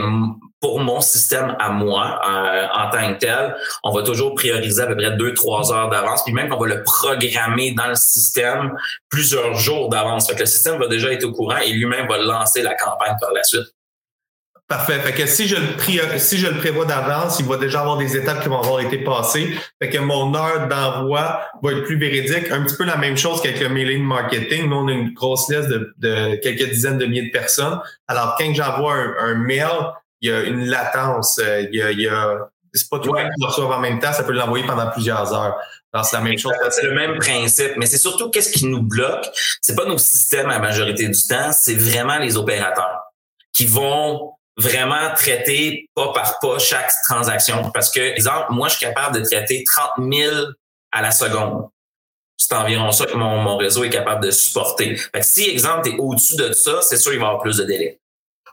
[0.61, 4.87] pour mon système à moi, euh, en tant que tel, on va toujours prioriser à
[4.87, 8.77] peu près deux, trois heures d'avance, puis même qu'on va le programmer dans le système
[9.09, 10.29] plusieurs jours d'avance.
[10.29, 13.17] Fait que le système va déjà être au courant et lui-même va lancer la campagne
[13.21, 13.73] par la suite.
[14.69, 14.99] Parfait.
[14.99, 18.19] Fait que si je le si je le prévois d'avance, il va déjà avoir des
[18.19, 19.55] étapes qui vont avoir été passées.
[19.81, 22.51] Fait que mon heure d'envoi va être plus véridique.
[22.51, 24.69] Un petit peu la même chose qu'avec le mailing marketing.
[24.69, 27.81] Nous, on a une grosse liste de, quelques dizaines de milliers de personnes.
[28.09, 29.71] Alors, quand j'envoie un, mail,
[30.21, 31.39] il y a une latence.
[31.39, 33.77] Euh, il y a, il y a c'est pas tout le monde qui le reçoit
[33.77, 35.57] en même temps, ça peut l'envoyer pendant plusieurs heures.
[36.05, 36.53] C'est la même chose.
[36.71, 39.27] C'est le même principe, mais c'est surtout qu'est-ce qui nous bloque.
[39.63, 43.01] C'est pas nos systèmes à la majorité du temps, c'est vraiment les opérateurs
[43.53, 47.71] qui vont vraiment traiter pas par pas chaque transaction.
[47.73, 50.37] Parce que, exemple, moi, je suis capable de traiter 30 000
[50.93, 51.69] à la seconde.
[52.37, 54.97] C'est environ ça que mon, mon réseau est capable de supporter.
[54.97, 57.43] Fait que si, exemple, tu es au-dessus de ça, c'est sûr qu'il va y avoir
[57.43, 57.99] plus de délais.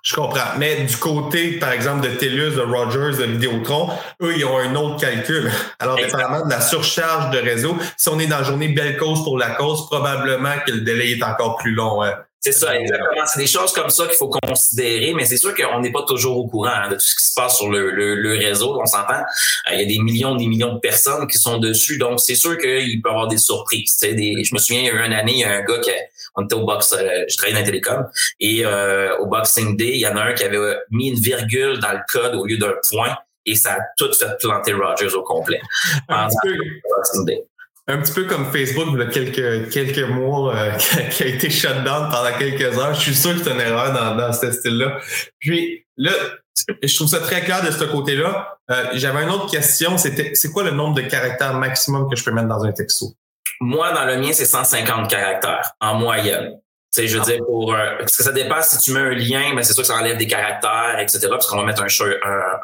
[0.06, 0.56] Je comprends.
[0.60, 3.90] Mais du côté, par exemple, de TELUS, de Rogers, de Vidéotron,
[4.22, 5.52] eux, ils ont un autre calcul.
[5.80, 9.24] Alors, dépendamment de la surcharge de réseau, si on est dans la journée belle cause
[9.24, 12.04] pour la cause, probablement que le délai est encore plus long.
[12.04, 12.14] Hein.
[12.46, 13.26] C'est ça, exactement.
[13.26, 16.38] C'est des choses comme ça qu'il faut considérer, mais c'est sûr qu'on n'est pas toujours
[16.38, 18.80] au courant hein, de tout ce qui se passe sur le, le, réseau.
[18.80, 21.98] On s'entend, euh, il y a des millions, des millions de personnes qui sont dessus,
[21.98, 23.98] donc c'est sûr qu'il peut y avoir des surprises.
[24.00, 25.80] Des, je me souviens, il y a eu une année, il y a un gars
[25.80, 25.90] qui,
[26.36, 28.06] on était au box, euh, je travaillais dans la télécom,
[28.40, 31.80] et euh, au Boxing Day, il y en a un qui avait mis une virgule
[31.80, 35.24] dans le code au lieu d'un point, et ça a tout fait planter Rogers au
[35.24, 35.62] complet.
[36.08, 37.44] Boxing Day
[37.88, 40.72] un petit peu comme Facebook il y a quelques, quelques mois euh,
[41.12, 42.94] qui a été shut down pendant quelques heures.
[42.96, 45.00] Je suis sûr que c'est une erreur dans, dans ce style-là.
[45.40, 46.12] Puis là,
[46.82, 48.58] je trouve ça très clair de ce côté-là.
[48.72, 52.24] Euh, J'avais une autre question, c'était c'est quoi le nombre de caractères maximum que je
[52.24, 53.14] peux mettre dans un texto?
[53.62, 56.60] Moi, dans le mien, c'est 150 caractères en moyenne
[56.96, 59.54] sais, je veux dire, pour euh, parce que ça dépend si tu mets un lien,
[59.54, 61.28] mais c'est sûr que ça enlève des caractères, etc.
[61.30, 61.88] Parce qu'on va mettre un,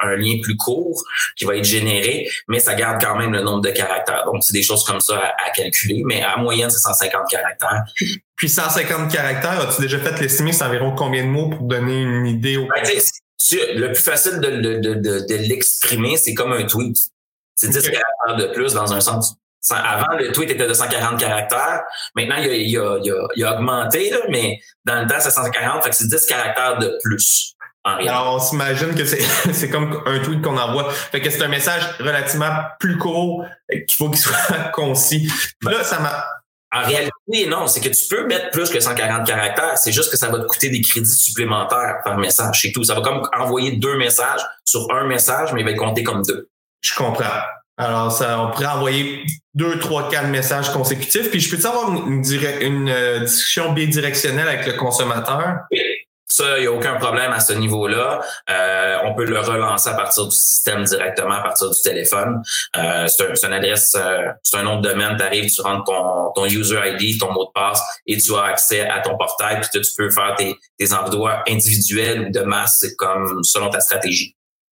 [0.01, 1.03] un, lien plus court
[1.35, 4.23] qui va être généré, mais ça garde quand même le nombre de caractères.
[4.25, 7.83] Donc, c'est des choses comme ça à, calculer, mais à moyenne, c'est 150 caractères.
[8.35, 12.25] Puis 150 caractères, as-tu déjà fait l'estimer, c'est environ combien de mots pour donner une
[12.25, 16.97] idée au ben, Le plus facile de, de, de, de l'exprimer, c'est comme un tweet.
[17.55, 19.35] C'est 10 caractères de plus dans un sens
[19.69, 21.83] avant, le tweet était de 140 caractères.
[22.15, 22.97] Maintenant, il a, il a,
[23.35, 26.79] il a, augmenté, là, mais dans le temps, c'est 140, fait que c'est 10 caractères
[26.79, 27.55] de plus.
[27.83, 29.05] En Alors, on s'imagine que
[29.53, 30.91] c'est comme un tweet qu'on envoie.
[30.91, 35.31] Fait que c'est un message relativement plus court qu'il faut qu'il soit concis.
[35.63, 36.25] Là, ça m'a...
[36.73, 39.77] En réalité, non, c'est que tu peux mettre plus que 140 caractères.
[39.77, 42.83] C'est juste que ça va te coûter des crédits supplémentaires par message, c'est tout.
[42.85, 46.49] Ça va comme envoyer deux messages sur un message, mais il va compter comme deux.
[46.79, 47.41] Je comprends.
[47.77, 51.29] Alors, ça, on pourrait envoyer deux, trois, quatre messages consécutifs.
[51.31, 52.23] Puis, je peux avoir une,
[52.61, 55.55] une, euh, discussion bidirectionnelle avec le consommateur?
[56.31, 58.21] Ça, il n'y a aucun problème à ce niveau-là.
[58.49, 62.41] Euh, on peut le relancer à partir du système directement, à partir du téléphone.
[62.77, 65.17] Euh, c'est un, une adresse, euh, c'est un nom de domaine.
[65.17, 68.43] Tu arrives, tu rentres ton, ton user ID, ton mot de passe et tu as
[68.43, 69.59] accès à ton portail.
[69.59, 74.33] Puis tu peux faire tes, tes envois individuels ou de masse, comme selon ta stratégie.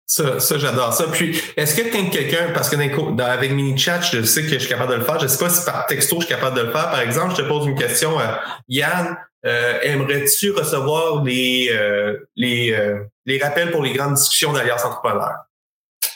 [0.08, 1.06] Ça, ça j'adore ça.
[1.12, 4.70] Puis, est-ce que quand quelqu'un, parce que dans, avec MiniChat, je sais que je suis
[4.70, 5.20] capable de le faire.
[5.20, 6.91] Je sais pas si par texto, je suis capable de le faire.
[6.91, 8.20] Par exemple, je te pose une question.
[8.20, 8.36] Euh,
[8.70, 12.78] Yann, euh, aimerais-tu recevoir les, euh, les,
[13.26, 15.44] les rappels pour les grandes discussions d'Alliance Entrepreneur?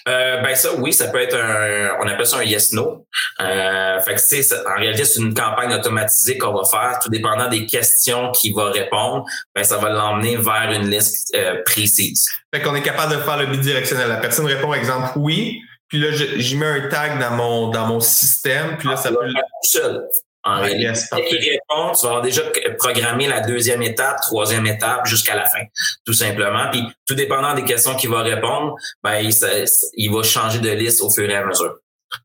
[0.07, 3.05] Euh, ben ça, oui, ça peut être un, on appelle ça un yes/no.
[3.41, 7.49] Euh, fait que c'est, en réalité, c'est une campagne automatisée qu'on va faire, tout dépendant
[7.49, 9.25] des questions qu'il va répondre.
[9.55, 12.25] Ben ça va l'emmener vers une liste euh, précise.
[12.53, 14.07] Fait qu'on est capable de faire le bidirectionnel.
[14.07, 15.61] La personne répond, exemple, oui.
[15.87, 18.77] Puis là, j'y mets un tag dans mon dans mon système.
[18.77, 19.17] Puis là, ça peut.
[19.63, 20.07] Seul
[20.43, 20.93] en réalité.
[21.31, 22.41] il répond, tu vas avoir déjà
[22.77, 25.63] programmé la deuxième étape, troisième étape jusqu'à la fin,
[26.05, 26.69] tout simplement.
[26.71, 29.33] Puis tout dépendant des questions qu'il va répondre, ben il,
[29.93, 31.75] il, va changer de liste au fur et à mesure.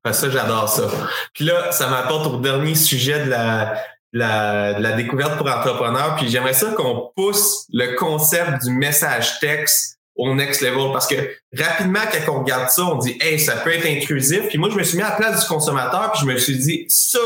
[0.04, 0.88] Ben, ça, j'adore ça.
[1.34, 6.16] Puis là, ça m'apporte au dernier sujet de la, la, de la découverte pour entrepreneurs.
[6.16, 11.16] Puis j'aimerais ça qu'on pousse le concept du message texte au next level parce que
[11.56, 14.76] rapidement quand on regarde ça on dit hey ça peut être intrusif puis moi je
[14.76, 17.18] me suis mis à la place du consommateur puis je me suis dit ça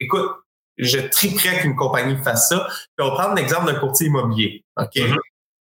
[0.00, 0.30] écoute,
[0.78, 2.66] je triperais qu'une compagnie fasse ça.
[2.96, 4.64] Puis on va prendre l'exemple d'un courtier immobilier.
[4.76, 4.94] OK?
[4.94, 5.16] Mm-hmm.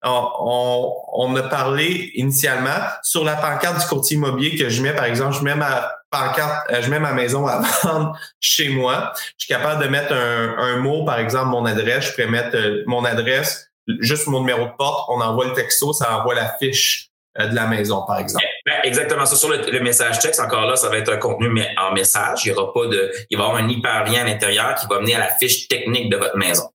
[0.05, 5.05] on, on, a parlé initialement sur la pancarte du courtier immobilier que je mets, par
[5.05, 9.12] exemple, je mets ma pancarte, euh, je mets ma maison à vendre chez moi.
[9.39, 12.07] Je suis capable de mettre un, un mot, par exemple, mon adresse.
[12.07, 15.09] Je pourrais mettre euh, mon adresse, juste mon numéro de porte.
[15.09, 18.45] On envoie le texto, ça envoie la fiche euh, de la maison, par exemple.
[18.66, 19.37] Ben, exactement ça.
[19.37, 22.44] Sur le, message texte, encore là, ça va être un contenu en message.
[22.44, 24.98] Il y aura pas de, il va y avoir un hyperlien à l'intérieur qui va
[24.98, 26.68] mener à la fiche technique de votre maison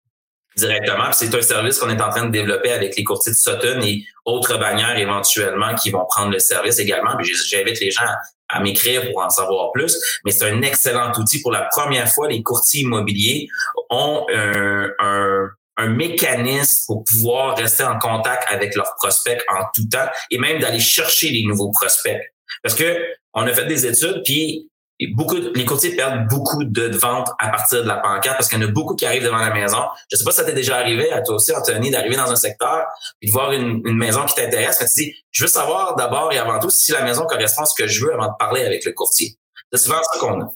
[0.56, 1.12] directement.
[1.12, 4.06] C'est un service qu'on est en train de développer avec les courtiers de Sutton et
[4.25, 7.17] autres bannières éventuellement qui vont prendre le service également.
[7.21, 8.06] J'invite les gens
[8.49, 9.97] à, m'écrire pour en savoir plus.
[10.25, 11.41] Mais c'est un excellent outil.
[11.41, 13.47] Pour la première fois, les courtiers immobiliers
[13.89, 15.49] ont un un
[15.80, 20.80] mécanisme pour pouvoir rester en contact avec leurs prospects en tout temps et même d'aller
[20.80, 22.20] chercher les nouveaux prospects.
[22.64, 23.04] Parce que
[23.34, 24.70] on a fait des études, puis
[25.14, 28.64] beaucoup les courtiers perdent beaucoup de ventes à partir de la pancarte parce qu'il y
[28.64, 29.80] en a beaucoup qui arrivent devant la maison.
[30.12, 32.36] Je sais pas si ça t'est déjà arrivé à toi aussi, Anthony, d'arriver dans un
[32.36, 32.86] secteur
[33.22, 34.78] et de voir une, maison qui t'intéresse.
[34.80, 37.82] Tu dis, je veux savoir d'abord et avant tout si la maison correspond à ce
[37.82, 39.38] que je veux avant de parler avec le courtier.
[39.72, 40.50] C'est souvent ça qu'on a.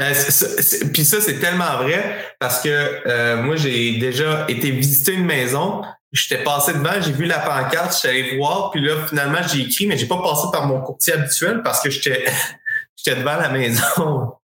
[0.00, 0.14] Euh,
[0.92, 2.68] puis ça, c'est tellement vrai parce que
[3.06, 5.82] euh, moi, j'ai déjà été visiter une maison.
[6.12, 9.86] J'étais passé devant, j'ai vu la pancarte, je allé voir, puis là, finalement, j'ai écrit,
[9.86, 12.24] mais j'ai pas passé par mon courtier habituel parce que j'étais
[12.96, 14.34] j'étais devant la maison.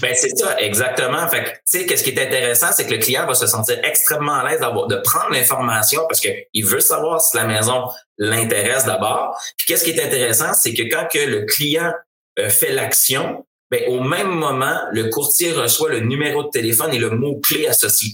[0.00, 1.28] Ben c'est ça, exactement.
[1.28, 3.78] Fait que, tu sais, qu'est-ce qui est intéressant, c'est que le client va se sentir
[3.84, 9.38] extrêmement à l'aise de prendre l'information parce qu'il veut savoir si la maison l'intéresse d'abord.
[9.58, 11.92] Puis qu'est-ce qui est intéressant, c'est que quand que le client
[12.38, 16.98] euh, fait l'action, ben, au même moment, le courtier reçoit le numéro de téléphone et
[16.98, 18.12] le mot-clé associé.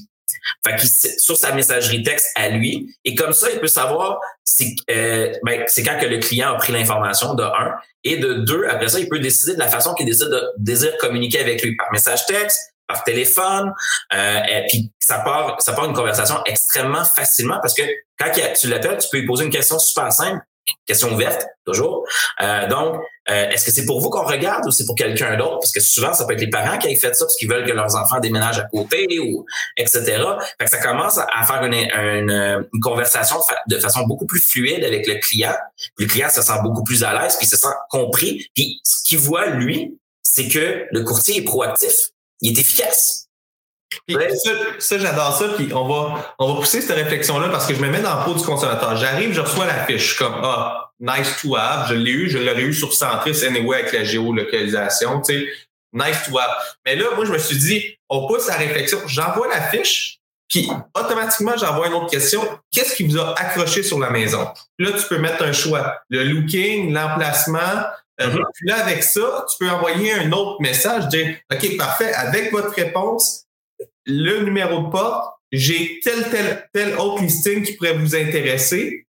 [0.66, 2.94] Fait qu'il sur sa messagerie texte à lui.
[3.04, 6.56] Et comme ça, il peut savoir si, euh, ben, c'est quand que le client a
[6.56, 7.74] pris l'information de un.
[8.04, 10.96] Et de deux, après ça, il peut décider de la façon qu'il décide de désire
[10.98, 13.72] communiquer avec lui par message texte, par téléphone.
[14.14, 17.82] Euh, et puis ça part, ça part une conversation extrêmement facilement parce que
[18.18, 20.40] quand tu l'appelles, tu peux lui poser une question super simple
[20.86, 22.04] question ouverte, toujours.
[22.40, 22.96] Euh, donc,
[23.30, 25.58] euh, est-ce que c'est pour vous qu'on regarde ou c'est pour quelqu'un d'autre?
[25.60, 27.64] Parce que souvent, ça peut être les parents qui aient fait ça parce qu'ils veulent
[27.64, 29.44] que leurs enfants déménagent à côté ou
[29.76, 30.02] etc.
[30.58, 33.36] Fait que ça commence à faire une, une, une conversation
[33.68, 35.54] de façon beaucoup plus fluide avec le client.
[35.98, 38.46] le client se sent beaucoup plus à l'aise, puis se sent compris.
[38.54, 42.10] Puis ce qu'il voit, lui, c'est que le courtier est proactif.
[42.40, 43.28] Il est efficace.
[44.78, 45.48] Ça, j'adore ça.
[45.56, 48.24] Puis on va, on va pousser cette réflexion-là parce que je me mets dans le
[48.24, 48.96] pot du consommateur.
[48.96, 51.88] J'arrive, je reçois la fiche comme Ah, nice to have.
[51.88, 55.20] Je l'ai eu, je l'aurais eu sur Centris anyway avec la géolocalisation.
[55.20, 55.46] Tu sais,
[55.92, 56.50] nice to have.
[56.86, 58.98] Mais là, moi, je me suis dit, on pousse la réflexion.
[59.06, 62.42] J'envoie la fiche, puis automatiquement, j'envoie une autre question.
[62.70, 64.48] Qu'est-ce qui vous a accroché sur la maison?
[64.78, 66.00] Là, tu peux mettre un choix.
[66.10, 67.84] Le looking, l'emplacement,
[68.20, 68.44] euh, mm-hmm.
[68.54, 72.72] Puis là, avec ça, tu peux envoyer un autre message, dire OK, parfait, avec votre
[72.74, 73.46] réponse,
[74.06, 79.06] le numéro de porte, j'ai tel, tel, tel autre listing qui pourrait vous intéresser.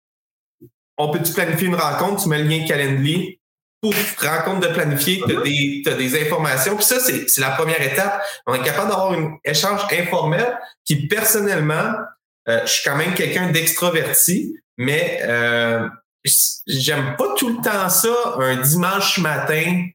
[0.97, 2.23] On peut-tu planifier une rencontre?
[2.23, 3.39] Tu mets le lien Calendly.
[3.81, 5.97] pour rencontre de planifier, tu as, mm-hmm.
[5.97, 6.75] des, des informations.
[6.75, 8.21] Puis ça, c'est la première étape.
[8.45, 11.93] On est capable d'avoir un échange informel qui, personnellement,
[12.47, 15.87] euh, je suis quand même quelqu'un d'extroverti, mais euh,
[16.67, 19.87] j'aime pas tout le temps ça, un dimanche matin,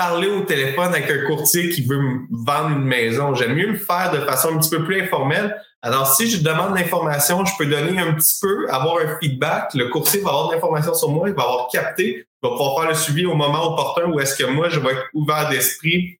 [0.00, 3.34] parler au téléphone avec un courtier qui veut me vendre une maison.
[3.34, 5.54] J'aime mieux le faire de façon un petit peu plus informelle.
[5.82, 9.74] Alors, si je demande l'information, je peux donner un petit peu, avoir un feedback.
[9.74, 12.80] Le courtier va avoir de l'information sur moi, il va avoir capté, il va pouvoir
[12.80, 16.18] faire le suivi au moment opportun où est-ce que moi, je vais être ouvert d'esprit.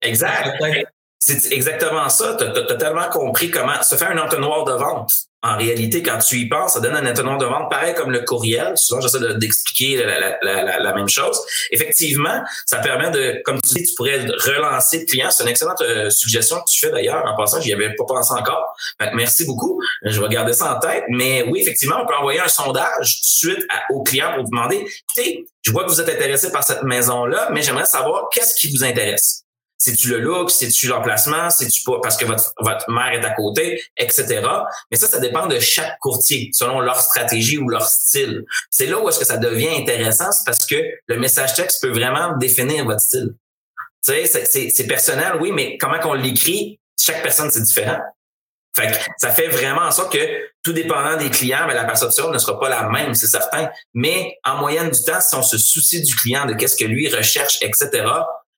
[0.00, 0.56] Exact.
[1.18, 2.36] C'est exactement ça.
[2.38, 5.12] Tu as, totalement compris comment se faire un entonnoir de vente.
[5.44, 8.20] En réalité, quand tu y penses, ça donne un entonnoir de vente pareil comme le
[8.20, 8.72] courriel.
[8.76, 11.38] Souvent, j'essaie d'expliquer la, la, la, même chose.
[11.70, 15.30] Effectivement, ça permet de, comme tu dis, tu pourrais relancer le client.
[15.30, 17.22] C'est une excellente euh, suggestion que tu fais d'ailleurs.
[17.26, 18.74] En passant, j'y avais pas pensé encore.
[19.12, 19.78] merci beaucoup.
[20.02, 21.04] Je vais garder ça en tête.
[21.10, 25.44] Mais oui, effectivement, on peut envoyer un sondage suite au client pour vous demander, écoutez,
[25.60, 28.82] je vois que vous êtes intéressé par cette maison-là, mais j'aimerais savoir qu'est-ce qui vous
[28.82, 29.43] intéresse.
[29.78, 30.50] C'est-tu le look?
[30.50, 31.50] C'est-tu l'emplacement?
[31.50, 34.42] C'est-tu pas parce que votre, votre mère est à côté, etc.
[34.90, 38.44] Mais ça, ça dépend de chaque courtier, selon leur stratégie ou leur style.
[38.70, 41.92] C'est là où est-ce que ça devient intéressant, c'est parce que le message texte peut
[41.92, 43.34] vraiment définir votre style.
[44.04, 47.98] Tu sais, c'est personnel, oui, mais comment qu'on l'écrit, chaque personne, c'est différent.
[48.76, 50.18] Fait que ça fait vraiment en sorte que
[50.62, 53.70] tout dépendant des clients, mais la perception ne sera pas la même, c'est certain.
[53.92, 57.08] Mais en moyenne du temps, si on se soucie du client, de qu'est-ce que lui
[57.14, 58.04] recherche, etc.,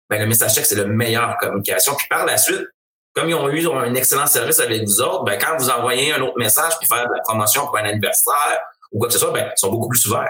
[0.09, 1.95] ben, le message texte, c'est la meilleure communication.
[1.95, 2.67] Puis par la suite,
[3.15, 6.21] comme ils ont eu un excellent service avec vous autres, ben, quand vous envoyez un
[6.21, 8.61] autre message puis faire de la promotion pour un anniversaire
[8.93, 10.29] ou quoi que ce soit, ben, ils sont beaucoup plus ouverts.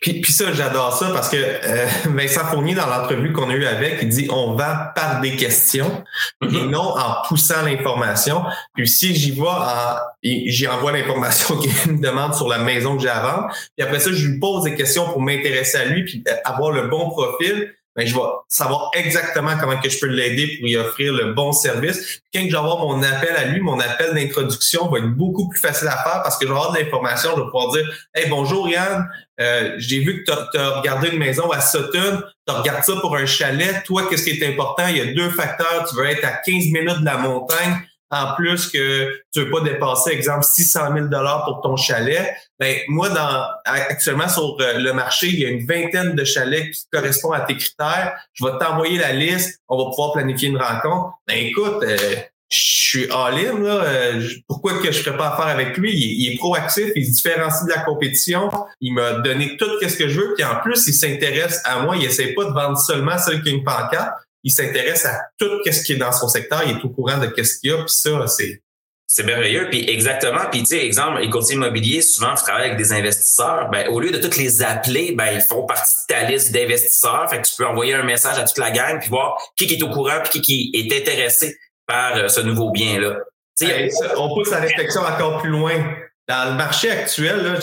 [0.00, 3.66] Puis, puis ça, j'adore ça parce que euh, Vincent Fournier, dans l'entrevue qu'on a eue
[3.66, 6.04] avec, il dit on va par des questions
[6.42, 6.70] et mm-hmm.
[6.70, 8.44] non en poussant l'information.
[8.74, 13.08] Puis si j'y vois, j'y envoie l'information qu'il me demande sur la maison que j'ai
[13.08, 13.48] à vendre.
[13.76, 16.88] Puis après ça, je lui pose des questions pour m'intéresser à lui puis avoir le
[16.88, 21.12] bon profil ben, je vais savoir exactement comment que je peux l'aider pour lui offrir
[21.12, 22.20] le bon service.
[22.34, 25.60] Quand je vais avoir mon appel à lui, mon appel d'introduction va être beaucoup plus
[25.60, 28.28] facile à faire parce que je vais avoir de l'information, je vais pouvoir dire Hey,
[28.28, 29.08] bonjour Yann,
[29.40, 33.16] euh, j'ai vu que tu as, regardé une maison à Sutton, tu regardes ça pour
[33.16, 33.82] un chalet.
[33.84, 34.88] Toi, qu'est-ce qui est important?
[34.88, 35.86] Il y a deux facteurs.
[35.88, 37.80] Tu veux être à 15 minutes de la montagne
[38.14, 42.76] en plus que tu veux pas dépasser, exemple, 600 000 dollars pour ton chalet, ben
[42.88, 46.82] moi, dans actuellement sur euh, le marché, il y a une vingtaine de chalets qui
[46.92, 48.14] correspondent à tes critères.
[48.32, 51.14] Je vais t'envoyer la liste, on va pouvoir planifier une rencontre.
[51.26, 51.96] Ben écoute, euh,
[52.50, 53.82] je suis all-in, là.
[53.84, 55.92] Euh, pourquoi que je ferais pas affaire avec lui?
[55.92, 58.48] Il, est proactif, il se différencie de la compétition,
[58.80, 61.96] il m'a donné tout ce que je veux, puis en plus, il s'intéresse à moi,
[61.96, 65.60] il essaie pas de vendre seulement celle qui a une pancarte, il s'intéresse à tout
[65.64, 67.78] ce qui est dans son secteur, il est au courant de ce qu'il y a,
[67.78, 68.62] puis ça, c'est
[69.06, 69.68] c'est merveilleux.
[69.70, 70.40] Puis exactement.
[70.50, 73.68] Puis tu sais, exemple, les courtiers immobiliers, souvent, travaillent avec des investisseurs.
[73.70, 77.28] Ben, au lieu de toutes les appeler, ben, ils font partie de ta liste d'investisseurs.
[77.30, 79.82] Fait que tu peux envoyer un message à toute la gang puis voir qui, est
[79.82, 83.18] au courant puis qui, est intéressé par euh, ce nouveau bien-là.
[84.16, 85.74] on pousse la réflexion encore plus loin.
[86.26, 87.58] Dans le marché actuel, là,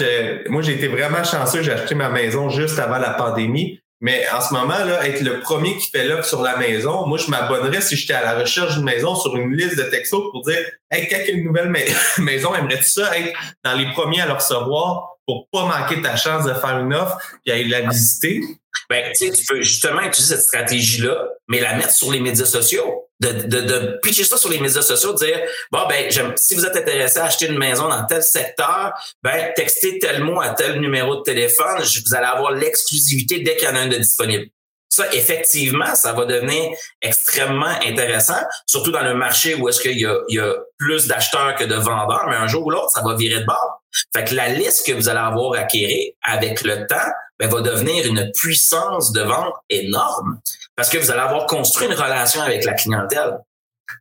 [0.48, 1.64] moi, j'ai été vraiment chanceux.
[1.64, 3.82] J'ai acheté ma maison juste avant la pandémie.
[4.02, 7.20] Mais en ce moment, là, être le premier qui fait l'offre sur la maison, moi,
[7.20, 10.42] je m'abonnerais si j'étais à la recherche d'une maison sur une liste de textos pour
[10.42, 10.58] dire
[10.90, 11.70] Hey, une nouvelle
[12.18, 16.46] maison, aimerais-tu ça être dans les premiers à le recevoir pour pas manquer ta chance
[16.46, 18.42] de faire une offre et aller la visiter?
[18.90, 22.46] Ben, tu sais, tu peux justement utiliser cette stratégie-là, mais la mettre sur les médias
[22.46, 23.08] sociaux.
[23.22, 25.40] De, de, de pitcher ça sur les médias sociaux, dire
[25.72, 30.00] bon ben si vous êtes intéressé à acheter une maison dans tel secteur, ben textez
[30.00, 33.76] tel mot à tel numéro de téléphone, vous allez avoir l'exclusivité dès qu'il y en
[33.76, 34.48] a un de disponible.
[34.90, 40.06] Ça, effectivement, ça va devenir extrêmement intéressant, surtout dans le marché où est-ce qu'il y
[40.30, 43.40] y a plus d'acheteurs que de vendeurs, mais un jour ou l'autre, ça va virer
[43.40, 43.82] de bord.
[44.14, 47.10] Fait que la liste que vous allez avoir acquérir avec le temps
[47.40, 50.42] ben, va devenir une puissance de vente énorme
[50.76, 53.40] parce que vous allez avoir construit une relation avec la clientèle.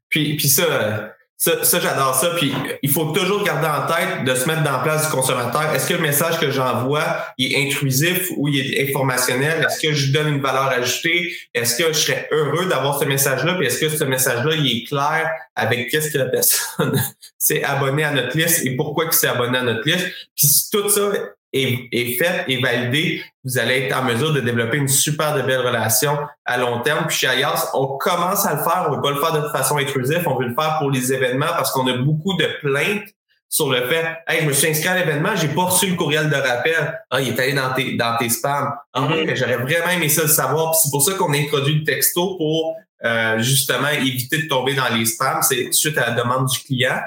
[0.08, 2.30] Puis, puis ça, ça, ça j'adore ça.
[2.36, 2.52] Puis
[2.82, 5.74] il faut toujours garder en tête de se mettre dans la place du consommateur.
[5.74, 9.66] Est-ce que le message que j'envoie est intrusif ou il est informationnel?
[9.66, 11.34] Est-ce que je donne une valeur ajoutée?
[11.54, 13.54] Est-ce que je serais heureux d'avoir ce message-là?
[13.54, 17.00] Puis est-ce que ce message-là, il est clair avec qu'est-ce que la personne
[17.38, 20.08] s'est abonnée à notre liste et pourquoi il s'est abonné à notre liste?
[20.36, 21.10] Puis tout ça
[21.52, 25.42] est, est faite et validée, vous allez être en mesure de développer une super de
[25.42, 27.06] belle relation à long terme.
[27.08, 28.86] Puis chez Ayas, on commence à le faire.
[28.88, 30.22] On veut pas le faire de façon intrusive.
[30.26, 33.08] On veut le faire pour les événements parce qu'on a beaucoup de plaintes
[33.48, 36.30] sur le fait Hey, je me suis inscrit à l'événement, j'ai pas reçu le courriel
[36.30, 37.00] de rappel.
[37.10, 38.72] Ah, il est allé dans tes, dans tes spams.
[38.92, 39.34] Ah mm-hmm.
[39.34, 40.74] j'aurais vraiment aimé ça le savoir.
[40.76, 44.88] C'est pour ça qu'on a introduit le texto pour euh, justement éviter de tomber dans
[44.94, 45.42] les spams.
[45.42, 47.00] C'est suite à la demande du client.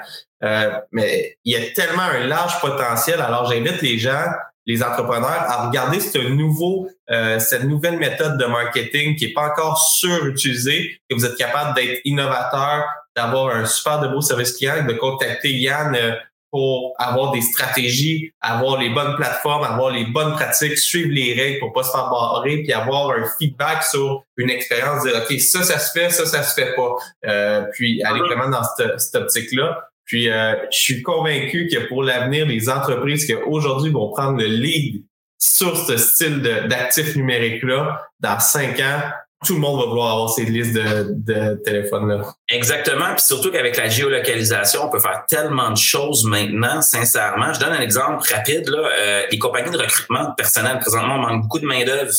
[0.44, 3.20] Euh, mais il y a tellement un large potentiel.
[3.20, 4.24] Alors, j'invite les gens,
[4.66, 9.50] les entrepreneurs, à regarder ce nouveau, euh, cette nouvelle méthode de marketing qui n'est pas
[9.50, 12.84] encore surutilisée, que vous êtes capable d'être innovateur,
[13.16, 16.12] d'avoir un super de beau service client, de contacter Yann euh,
[16.50, 21.58] pour avoir des stratégies, avoir les bonnes plateformes, avoir les bonnes pratiques, suivre les règles
[21.58, 25.64] pour pas se faire barrer, puis avoir un feedback sur une expérience, dire OK, ça,
[25.64, 26.94] ça se fait, ça, ça se fait pas.
[27.26, 28.26] Euh, puis aller mm-hmm.
[28.26, 29.84] vraiment dans cette, cette optique-là.
[30.04, 34.46] Puis euh, je suis convaincu que pour l'avenir, les entreprises qui aujourd'hui vont prendre le
[34.46, 35.04] lead
[35.38, 39.00] sur ce style d'actifs numériques-là, dans cinq ans,
[39.44, 42.34] tout le monde va vouloir avoir ces listes de, téléphones-là.
[42.48, 43.14] Exactement.
[43.14, 47.52] Puis surtout qu'avec la géolocalisation, on peut faire tellement de choses maintenant, sincèrement.
[47.52, 48.68] Je donne un exemple rapide.
[48.68, 48.88] Là.
[48.98, 52.10] Euh, les compagnies de recrutement de personnel, présentement, manquent beaucoup de main-d'œuvre.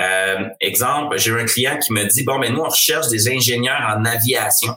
[0.00, 3.96] Euh, exemple, j'ai un client qui me dit, bon, mais nous, on recherche des ingénieurs
[3.96, 4.74] en aviation.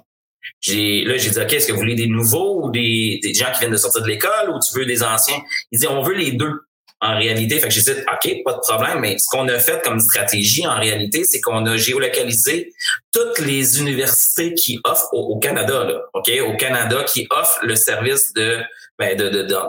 [0.61, 3.51] J'ai, là, j'ai dit, OK, est-ce que vous voulez des nouveaux ou des, des gens
[3.53, 5.41] qui viennent de sortir de l'école ou tu veux des anciens?
[5.71, 6.61] Il dit, on veut les deux
[7.01, 7.59] en réalité.
[7.59, 10.67] Fait que j'ai dit, OK, pas de problème, mais ce qu'on a fait comme stratégie
[10.67, 12.73] en réalité, c'est qu'on a géolocalisé
[13.13, 18.33] toutes les universités qui offrent au, Canada, là, OK, au Canada, qui offrent le service
[18.33, 18.59] de
[18.97, 19.15] ben,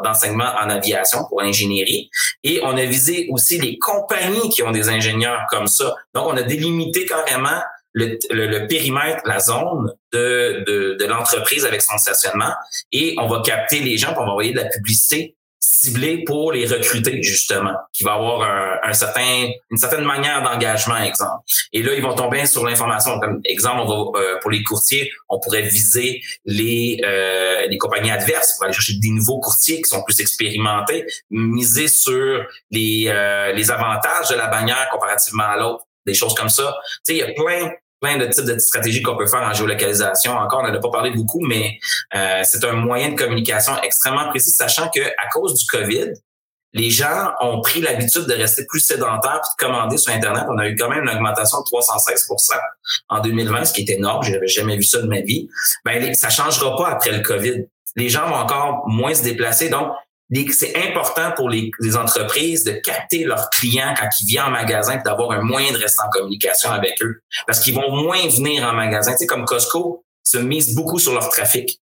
[0.03, 2.11] d'enseignement de, en aviation pour l'ingénierie.
[2.43, 5.95] Et on a visé aussi les compagnies qui ont des ingénieurs comme ça.
[6.15, 7.61] Donc, on a délimité carrément
[7.93, 12.53] le, le, périmètre, la zone de, de, de l'entreprise avec son stationnement
[12.93, 16.53] et on va capter les gens, pour on va envoyer de la publicité ciblée pour
[16.53, 21.43] les recruter justement, qui va avoir un, un certain, une certaine manière d'engagement, exemple.
[21.73, 23.21] Et là, ils vont tomber sur l'information.
[23.21, 28.11] Comme exemple, on va, euh, pour les courtiers, on pourrait viser les, euh, les compagnies
[28.11, 33.53] adverses pour aller chercher des nouveaux courtiers qui sont plus expérimentés, miser sur les, euh,
[33.53, 36.77] les avantages de la bannière comparativement à l'autre des choses comme ça.
[36.83, 37.71] Tu sais, il y a plein
[38.01, 40.33] plein de types de stratégies qu'on peut faire en géolocalisation.
[40.33, 41.79] Encore, on n'en a pas parlé beaucoup, mais
[42.15, 46.13] euh, c'est un moyen de communication extrêmement précis, sachant que à cause du COVID,
[46.73, 50.45] les gens ont pris l'habitude de rester plus sédentaires et de commander sur Internet.
[50.49, 52.59] On a eu quand même une augmentation de 316%
[53.09, 54.23] en 2020, ce qui est énorme.
[54.23, 55.49] Je n'avais jamais vu ça de ma vie.
[55.85, 57.67] Ben, ça changera pas après le COVID.
[57.97, 59.69] Les gens vont encore moins se déplacer.
[59.69, 59.93] Donc,
[60.53, 65.03] c'est important pour les, entreprises de capter leurs clients quand ils viennent en magasin et
[65.03, 67.21] d'avoir un moyen de rester en communication avec eux.
[67.47, 69.13] Parce qu'ils vont moins venir en magasin.
[69.13, 71.81] Tu sais, comme Costco se mise beaucoup sur leur trafic.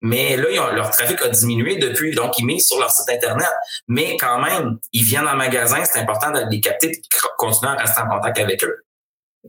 [0.00, 3.48] Mais là, leur trafic a diminué depuis, donc ils misent sur leur site Internet.
[3.88, 7.02] Mais quand même, ils viennent en magasin, c'est important de les capter et de
[7.36, 8.76] continuer à rester en contact avec eux.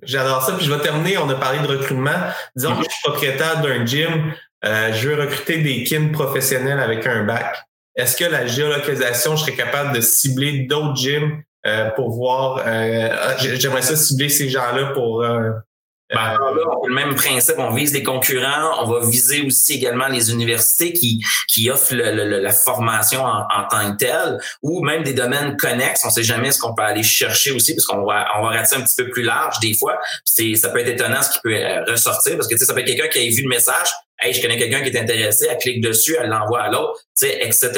[0.02, 0.54] J'adore ça.
[0.54, 2.20] Puis je vais terminer, on a parlé de recrutement.
[2.56, 4.34] Disons que je suis propriétaire d'un gym,
[4.66, 7.69] euh, je veux recruter des kins professionnels avec un bac.
[8.00, 13.10] Est-ce que la géolocalisation, je serais capable de cibler d'autres gyms euh, pour voir, euh,
[13.12, 15.22] ah, j'aimerais ça cibler ces gens-là pour...
[15.22, 15.52] Euh,
[16.12, 16.36] ben,
[16.88, 21.24] le même principe, on vise les concurrents, on va viser aussi également les universités qui,
[21.48, 26.04] qui offrent la formation en, tant que telle, ou même des domaines connexes.
[26.04, 28.78] On sait jamais ce qu'on peut aller chercher aussi, parce qu'on va, on va rater
[28.78, 30.00] un petit peu plus large des fois.
[30.26, 31.56] C'est, ça peut être étonnant ce qui peut
[31.88, 33.90] ressortir, parce que ça peut être quelqu'un qui a vu le message,
[34.22, 37.70] Hey, je connais quelqu'un qui est intéressé, elle clique dessus, elle l'envoie à l'autre, etc.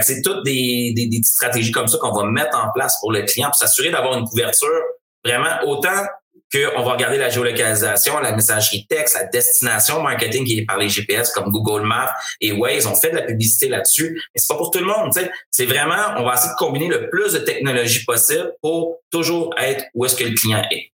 [0.00, 3.22] C'est toutes des, des, des stratégies comme ça qu'on va mettre en place pour le
[3.22, 4.80] client pour s'assurer d'avoir une couverture
[5.24, 6.06] vraiment autant
[6.52, 10.88] qu'on va regarder la géolocalisation, la messagerie texte, la destination marketing qui est par les
[10.88, 12.86] GPS comme Google Maps et Waze.
[12.86, 15.12] On fait de la publicité là-dessus, mais c'est pas pour tout le monde.
[15.50, 19.84] C'est vraiment, on va essayer de combiner le plus de technologies possible pour toujours être
[19.94, 20.91] où est-ce que le client est.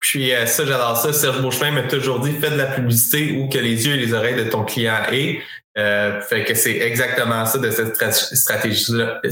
[0.00, 1.12] Puis euh, ça, j'adore ça.
[1.12, 4.12] Serge Beauchemin m'a toujours dit, fais de la publicité où que les yeux et les
[4.12, 5.40] oreilles de ton client aient.
[5.78, 7.94] Euh, fait que c'est exactement ça de cette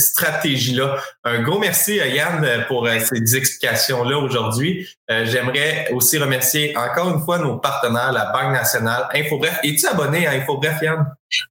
[0.01, 0.97] stratégie-là.
[1.25, 4.89] Un gros merci à Yann pour euh, ces explications-là aujourd'hui.
[5.11, 9.59] Euh, j'aimerais aussi remercier encore une fois nos partenaires, la Banque nationale, InfoBref.
[9.65, 11.07] Es-tu abonné à InfoBref, Yann?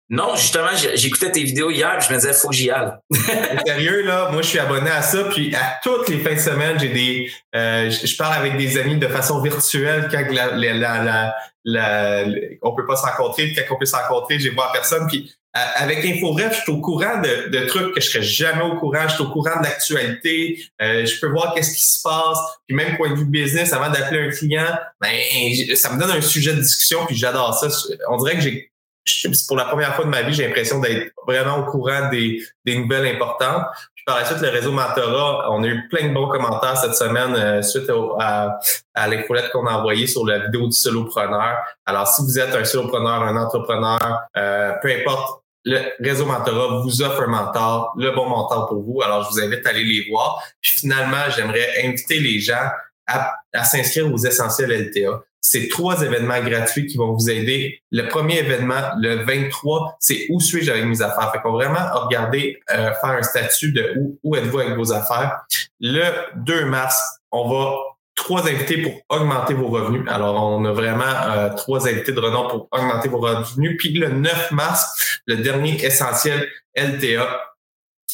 [0.10, 2.92] Non, justement, j'écoutais tes vidéos hier, je me disais, faut que j'y aille.
[3.66, 6.80] Sérieux, là, moi, je suis abonné à ça, puis à toutes les fins de semaine,
[6.80, 12.26] j'ai des, je, parle avec des amis de façon virtuelle quand la, la, la, la,
[12.62, 15.08] on peut pas se rencontrer, quand on peut se rencontrer, j'ai vois personne.
[15.08, 15.32] Puis
[15.76, 19.08] avec InfoBref, je suis au courant de, de, trucs que je serais jamais au courant.
[19.08, 20.60] Je suis au courant de l'actualité.
[20.82, 22.38] Euh, je peux voir qu'est-ce qui se passe.
[22.68, 26.22] Puis même point de vue business, avant d'appeler un client, ben, ça me donne un
[26.22, 27.06] sujet de discussion.
[27.06, 27.68] Puis j'adore ça.
[28.10, 28.72] On dirait que j'ai
[29.48, 32.78] pour la première fois de ma vie, j'ai l'impression d'être vraiment au courant des, des
[32.78, 33.66] nouvelles importantes
[34.08, 37.36] par la suite, le réseau Mentorat, on a eu plein de bons commentaires cette semaine
[37.36, 38.58] euh, suite à,
[38.94, 41.58] à l'infolette qu'on a envoyée sur la vidéo du solopreneur.
[41.86, 44.00] Alors, si vous êtes un solopreneur, un entrepreneur,
[44.38, 49.02] euh, peu importe, le réseau Mentorat vous offre un mentor, le bon mentor pour vous.
[49.02, 50.42] Alors, je vous invite à aller les voir.
[50.62, 52.70] Puis finalement, j'aimerais inviter les gens
[53.08, 57.82] à, à s'inscrire aux essentiels LTA c'est trois événements gratuits qui vont vous aider.
[57.92, 61.32] Le premier événement, le 23, c'est où suis-je avec mes affaires.
[61.32, 65.42] Fait qu'on vraiment regarder, euh, faire un statut de où, où êtes-vous avec vos affaires.
[65.80, 66.04] Le
[66.44, 67.76] 2 mars, on va
[68.16, 70.04] trois invités pour augmenter vos revenus.
[70.08, 73.78] Alors, on a vraiment euh, trois invités de renom pour augmenter vos revenus.
[73.78, 77.40] Puis le 9 mars, le dernier essentiel LTA,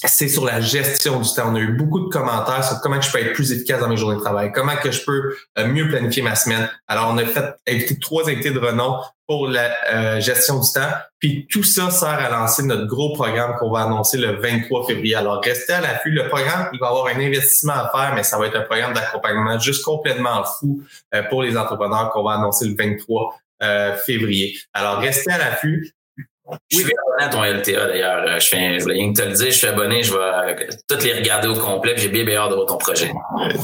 [0.06, 1.52] c'est sur la gestion du temps.
[1.52, 3.98] On a eu beaucoup de commentaires sur comment je peux être plus efficace dans mes
[3.98, 6.70] journées de travail, comment que je peux euh, mieux planifier ma semaine.
[6.88, 10.92] Alors, on a fait inviter trois invités de renom pour la euh, gestion du temps.
[11.20, 15.16] Puis tout ça sert à lancer notre gros programme qu'on va annoncer le 23 février.
[15.16, 16.12] Alors, restez à l'affût.
[16.12, 18.94] Le programme, il va avoir un investissement à faire, mais ça va être un programme
[18.94, 20.84] d'accompagnement juste complètement fou
[21.16, 23.38] euh, pour les entrepreneurs qu'on va annoncer le 23
[24.06, 24.60] février.
[24.74, 25.94] Alors, restez à l'affût.
[26.70, 28.24] Je suis abonné à ton LTA d'ailleurs.
[28.28, 31.04] Euh, je, je voulais rien te le dire, je suis abonné, je vais euh, toutes
[31.04, 31.94] les regarder au complet.
[31.96, 33.14] J'ai bien, bien hâte de voir ton projet.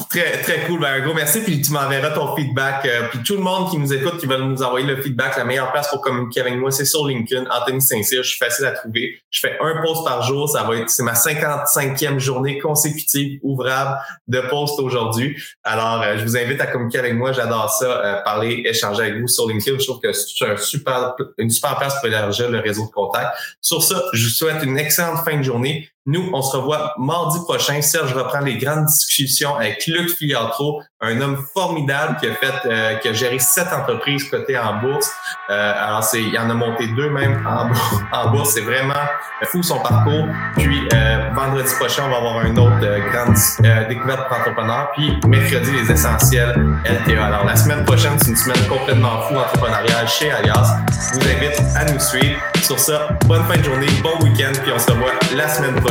[0.10, 0.80] Très, très cool.
[0.80, 1.42] Ben, un gros merci.
[1.42, 2.86] Puis tu m'enverras ton feedback.
[2.86, 5.44] Euh, puis tout le monde qui nous écoute, qui veut nous envoyer le feedback, la
[5.44, 7.46] meilleure place pour communiquer avec moi, c'est sur LinkedIn.
[7.52, 9.22] Anthony Saint-Cyr, je suis facile à trouver.
[9.30, 10.48] Je fais un post par jour.
[10.48, 15.36] Ça va être, c'est ma 55e journée consécutive ouvrable de post aujourd'hui.
[15.64, 17.34] Alors, je vous invite à communiquer avec moi.
[17.34, 19.80] J'adore ça, parler, échanger avec vous sur LinkedIn.
[19.80, 22.69] Je trouve que c'est un super, une super place pour élargir le
[23.62, 25.90] Sur ça, je vous souhaite une excellente fin de journée.
[26.06, 27.82] Nous, on se revoit mardi prochain.
[27.82, 32.96] Serge reprend les grandes discussions avec Luc Filiatro, un homme formidable qui a fait, euh,
[32.96, 35.12] qui a géré sept entreprises cotées en bourse.
[35.50, 38.52] Euh, alors, c'est, il en a monté deux même en, bourse.
[38.52, 38.94] C'est vraiment
[39.44, 40.26] fou son parcours.
[40.58, 42.80] Puis, euh, vendredi prochain, on va avoir une autre
[43.12, 44.92] grande découverte pour entrepreneurs.
[44.96, 47.26] Puis, mercredi, les essentiels LTA.
[47.26, 50.78] Alors, la semaine prochaine, c'est une semaine complètement fou entrepreneuriale chez Alias.
[51.14, 52.40] Je vous invite à nous suivre.
[52.62, 55.82] Sur ça, bonne fin de journée, bon week-end, puis on se revoit la semaine